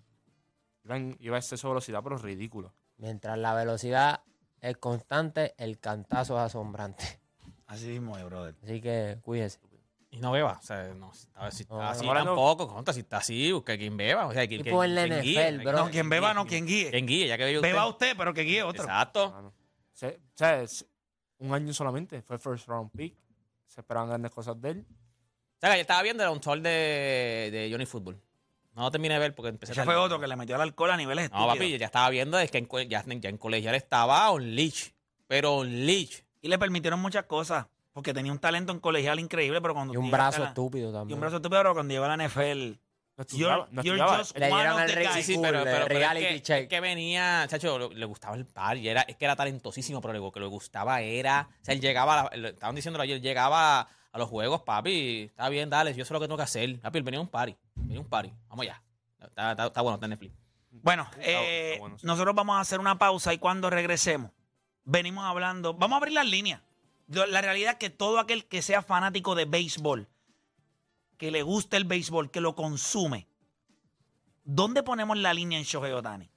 iba, 0.84 0.96
en- 0.96 1.16
iba 1.20 1.36
a 1.36 1.38
exceso 1.38 1.68
de 1.68 1.74
velocidad, 1.74 2.02
pero 2.02 2.18
ridículo. 2.18 2.72
Mientras 2.96 3.38
la 3.38 3.54
velocidad 3.54 4.20
es 4.60 4.76
constante, 4.78 5.54
el 5.58 5.78
cantazo 5.78 6.34
es 6.36 6.42
asombrante. 6.42 7.04
Así 7.66 7.86
mismo, 7.86 8.16
es, 8.18 8.24
brother. 8.24 8.54
Así 8.62 8.80
que 8.80 9.18
cuídese. 9.22 9.60
Y 10.14 10.20
no 10.20 10.30
beba. 10.32 10.58
O 10.60 10.62
sea, 10.62 10.84
no, 10.94 11.12
si 11.12 11.26
está, 11.26 11.50
si 11.50 11.62
está 11.62 11.74
No, 11.74 11.82
así 11.82 12.06
tampoco, 12.06 12.68
conta, 12.68 12.92
si 12.92 13.00
está 13.00 13.16
así, 13.16 13.50
busca 13.52 13.76
quien 13.76 13.96
beba. 13.96 14.26
O 14.26 14.32
sea, 14.32 14.46
quien, 14.46 14.62
Tipo 14.62 14.84
en 14.84 14.94
la 14.94 15.06
quien 15.08 15.20
guíe, 15.22 15.50
NFL, 15.52 15.62
bro. 15.64 15.78
No, 15.78 15.90
quien 15.90 16.08
beba, 16.08 16.32
no, 16.34 16.46
quien 16.46 16.66
guíe. 16.66 16.90
Quien 16.90 17.06
guíe, 17.06 17.26
ya 17.26 17.36
que 17.36 17.44
bebe 17.44 17.58
usted. 17.58 17.68
Beba 17.70 17.86
usted, 17.88 18.14
pero 18.16 18.32
que 18.32 18.42
guíe 18.42 18.62
otro. 18.62 18.84
Exacto. 18.84 19.32
Mano. 19.32 19.52
Se- 19.92 20.20
o 20.20 20.36
sea, 20.36 20.62
es 20.62 20.86
un 21.38 21.52
año 21.52 21.72
solamente. 21.74 22.22
Fue 22.22 22.38
first 22.38 22.68
round 22.68 22.90
pick. 22.92 23.16
Se 23.66 23.80
esperaban 23.80 24.08
grandes 24.08 24.30
cosas 24.30 24.60
de 24.60 24.70
él. 24.70 24.86
O 24.88 25.60
sea, 25.60 25.70
que 25.70 25.76
yo 25.76 25.80
estaba 25.82 26.02
viendo 26.02 26.22
el 26.32 26.40
tour 26.40 26.60
de, 26.60 27.48
de 27.50 27.68
Johnny 27.72 27.86
Football. 27.86 28.20
No 28.74 28.82
lo 28.82 28.90
terminé 28.90 29.14
de 29.14 29.20
ver 29.20 29.34
porque 29.34 29.48
empecé 29.50 29.72
Ese 29.72 29.80
tarde. 29.80 29.92
fue 29.92 29.96
otro 30.00 30.18
que 30.20 30.26
le 30.26 30.36
metió 30.36 30.56
el 30.56 30.60
alcohol 30.62 30.90
a 30.90 30.96
niveles 30.96 31.30
No, 31.30 31.36
estúpidos. 31.38 31.56
papi, 31.58 31.78
ya 31.78 31.86
estaba 31.86 32.10
viendo 32.10 32.38
es 32.38 32.50
que 32.50 32.58
en, 32.58 32.66
co- 32.66 32.80
ya, 32.80 33.04
ya 33.06 33.28
en 33.28 33.38
colegial 33.38 33.74
estaba 33.74 34.30
on 34.30 34.54
leash. 34.54 34.90
Pero 35.26 35.54
on 35.56 35.86
leash. 35.86 36.20
Y 36.42 36.48
le 36.48 36.58
permitieron 36.58 37.00
muchas 37.00 37.24
cosas. 37.24 37.66
Porque 37.94 38.12
tenía 38.12 38.30
un 38.32 38.38
talento 38.38 38.72
en 38.72 38.80
colegial 38.80 39.18
increíble, 39.20 39.62
pero 39.62 39.72
cuando 39.72 39.94
Y 39.94 39.96
un 39.96 40.10
brazo 40.10 40.42
la- 40.42 40.48
estúpido 40.48 40.90
Y 40.90 40.92
también. 40.92 41.14
un 41.16 41.20
brazo 41.22 41.36
estúpido, 41.36 41.60
pero 41.60 41.72
cuando 41.74 41.92
llegó 41.94 42.04
a 42.04 42.08
la 42.08 42.14
NFL. 42.28 42.78
No 43.16 43.24
You're, 43.24 43.30
estudiaba. 43.54 43.68
No 43.70 43.82
you're 43.84 43.96
estudiaba. 44.00 44.18
just 44.18 44.36
Le 44.36 44.46
dieron 44.48 44.80
el. 44.82 45.22
Sí, 45.22 45.38
pero, 45.40 45.62
es, 45.62 46.18
que, 46.28 46.42
check. 46.42 46.62
es 46.64 46.68
que 46.68 46.80
venía, 46.80 47.46
chacho, 47.48 47.78
le, 47.78 47.94
le 47.94 48.04
gustaba 48.04 48.34
el 48.34 48.44
par 48.44 48.76
y 48.76 48.88
era, 48.88 49.02
es 49.02 49.14
que 49.16 49.24
era 49.24 49.36
talentosísimo, 49.36 50.00
pero 50.00 50.12
lo 50.14 50.32
que 50.32 50.40
le 50.40 50.46
gustaba 50.46 51.00
era, 51.00 51.48
o 51.48 51.64
sea, 51.64 51.74
él 51.74 51.80
llegaba, 51.80 52.22
a 52.22 52.36
la- 52.36 52.48
estaban 52.48 52.74
diciéndolo 52.74 53.04
ayer, 53.04 53.20
llegaba 53.20 53.88
a 54.10 54.18
los 54.18 54.28
juegos, 54.28 54.62
papi, 54.62 55.22
está 55.30 55.48
bien, 55.48 55.70
dale, 55.70 55.94
yo 55.94 56.04
sé 56.04 56.12
lo 56.12 56.18
que 56.18 56.26
tengo 56.26 56.36
que 56.36 56.42
hacer. 56.42 56.80
Papi, 56.80 56.98
él 56.98 57.04
venía 57.04 57.18
a 57.18 57.22
un 57.22 57.28
party, 57.28 57.56
venía 57.76 57.98
a 57.98 58.00
un 58.00 58.08
party, 58.08 58.32
vamos 58.48 58.64
allá. 58.64 58.82
Está, 59.20 59.50
está- 59.52 59.66
está 59.66 59.80
bueno, 59.80 59.94
está 59.94 60.06
en 60.06 60.10
Netflix. 60.10 60.34
Bueno, 60.72 61.04
Está- 61.12 61.22
eh, 61.22 61.68
está 61.74 61.80
bueno, 61.80 61.98
sí. 62.00 62.06
nosotros 62.08 62.34
vamos 62.34 62.56
a 62.56 62.60
hacer 62.60 62.80
una 62.80 62.98
pausa 62.98 63.32
y 63.32 63.38
cuando 63.38 63.70
regresemos, 63.70 64.32
venimos 64.82 65.24
hablando. 65.24 65.72
Vamos 65.74 65.94
a 65.94 65.98
abrir 65.98 66.14
las 66.14 66.26
líneas. 66.26 66.60
La 67.06 67.40
realidad 67.42 67.72
es 67.72 67.78
que 67.78 67.90
todo 67.90 68.18
aquel 68.18 68.46
que 68.46 68.62
sea 68.62 68.82
fanático 68.82 69.34
de 69.34 69.44
béisbol, 69.44 70.08
que 71.18 71.30
le 71.30 71.42
guste 71.42 71.76
el 71.76 71.84
béisbol, 71.84 72.30
que 72.30 72.40
lo 72.40 72.54
consume, 72.54 73.28
¿dónde 74.44 74.82
ponemos 74.82 75.18
la 75.18 75.34
línea 75.34 75.58
en 75.58 75.64
Shohei 75.64 75.92
Otani? 75.92 76.30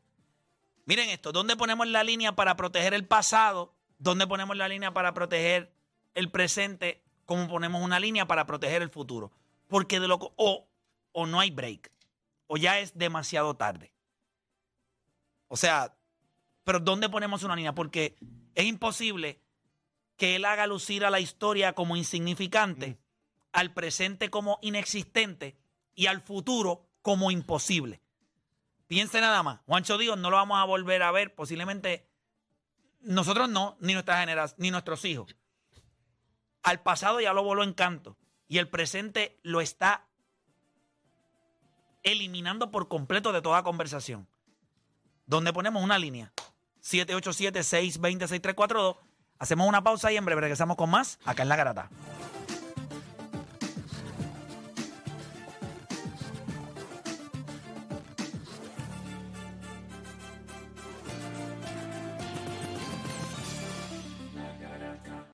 Miren 0.86 1.10
esto, 1.10 1.32
¿dónde 1.32 1.56
ponemos 1.56 1.88
la 1.88 2.04
línea 2.04 2.36
para 2.36 2.56
proteger 2.56 2.94
el 2.94 3.06
pasado? 3.06 3.76
¿Dónde 3.98 4.28
ponemos 4.28 4.56
la 4.56 4.68
línea 4.68 4.94
para 4.94 5.14
proteger 5.14 5.74
el 6.14 6.32
presente? 6.32 7.04
¿Cómo 7.26 7.48
ponemos 7.48 7.82
una 7.82 8.00
línea 8.00 8.26
para 8.26 8.46
proteger 8.46 8.82
el 8.82 8.90
futuro? 8.90 9.32
Porque 9.68 10.00
de 10.00 10.08
lo 10.08 10.18
o, 10.36 10.68
o 11.12 11.26
no 11.26 11.40
hay 11.40 11.52
break, 11.52 11.92
o 12.48 12.58
ya 12.58 12.80
es 12.80 12.98
demasiado 12.98 13.56
tarde. 13.56 13.94
O 15.48 15.58
sea, 15.58 15.98
pero 16.64 16.80
¿dónde 16.80 17.10
ponemos 17.10 17.44
una 17.44 17.56
línea? 17.56 17.74
Porque 17.74 18.18
es 18.56 18.66
imposible 18.66 19.42
que 20.18 20.36
él 20.36 20.46
haga 20.46 20.68
lucir 20.68 21.06
a 21.06 21.10
la 21.10 21.20
historia 21.20 21.74
como 21.74 21.96
insignificante, 21.96 23.00
al 23.54 23.74
presente 23.74 24.30
como 24.30 24.60
inexistente 24.62 25.58
y 25.96 26.08
al 26.08 26.22
futuro 26.22 26.86
como 27.02 27.32
imposible. 27.32 28.02
Piense 28.88 29.22
nada 29.22 29.42
más. 29.44 29.62
Juancho 29.66 29.98
Díaz 29.98 30.18
no 30.18 30.30
lo 30.30 30.36
vamos 30.38 30.60
a 30.60 30.66
volver 30.66 31.04
a 31.04 31.12
ver, 31.12 31.36
posiblemente 31.36 32.10
nosotros 33.02 33.50
no, 33.50 33.78
ni 33.80 33.94
nuestra 33.94 34.20
generación, 34.20 34.58
ni 34.60 34.72
nuestros 34.72 35.06
hijos. 35.06 35.36
Al 36.64 36.82
pasado 36.82 37.22
ya 37.22 37.34
lo 37.34 37.44
voló 37.44 37.64
en 37.64 37.74
canto 37.74 38.18
y 38.48 38.58
el 38.58 38.68
presente 38.70 39.40
lo 39.44 39.62
está 39.62 40.08
eliminando 42.04 42.72
por 42.72 42.88
completo 42.88 43.34
de 43.34 43.42
toda 43.42 43.64
conversación. 43.64 44.28
Donde 45.26 45.54
ponemos 45.54 45.84
una 45.84 46.00
línea. 46.00 46.34
787-620-6342. 46.82 48.98
Hacemos 49.40 49.68
una 49.68 49.84
pausa 49.84 50.12
y 50.12 50.18
en 50.18 50.26
breve 50.26 50.42
regresamos 50.42 50.78
con 50.78 50.90
más 50.90 51.20
acá 51.26 51.44
en 51.44 51.50
La 51.50 51.56
Garata. 51.56 51.90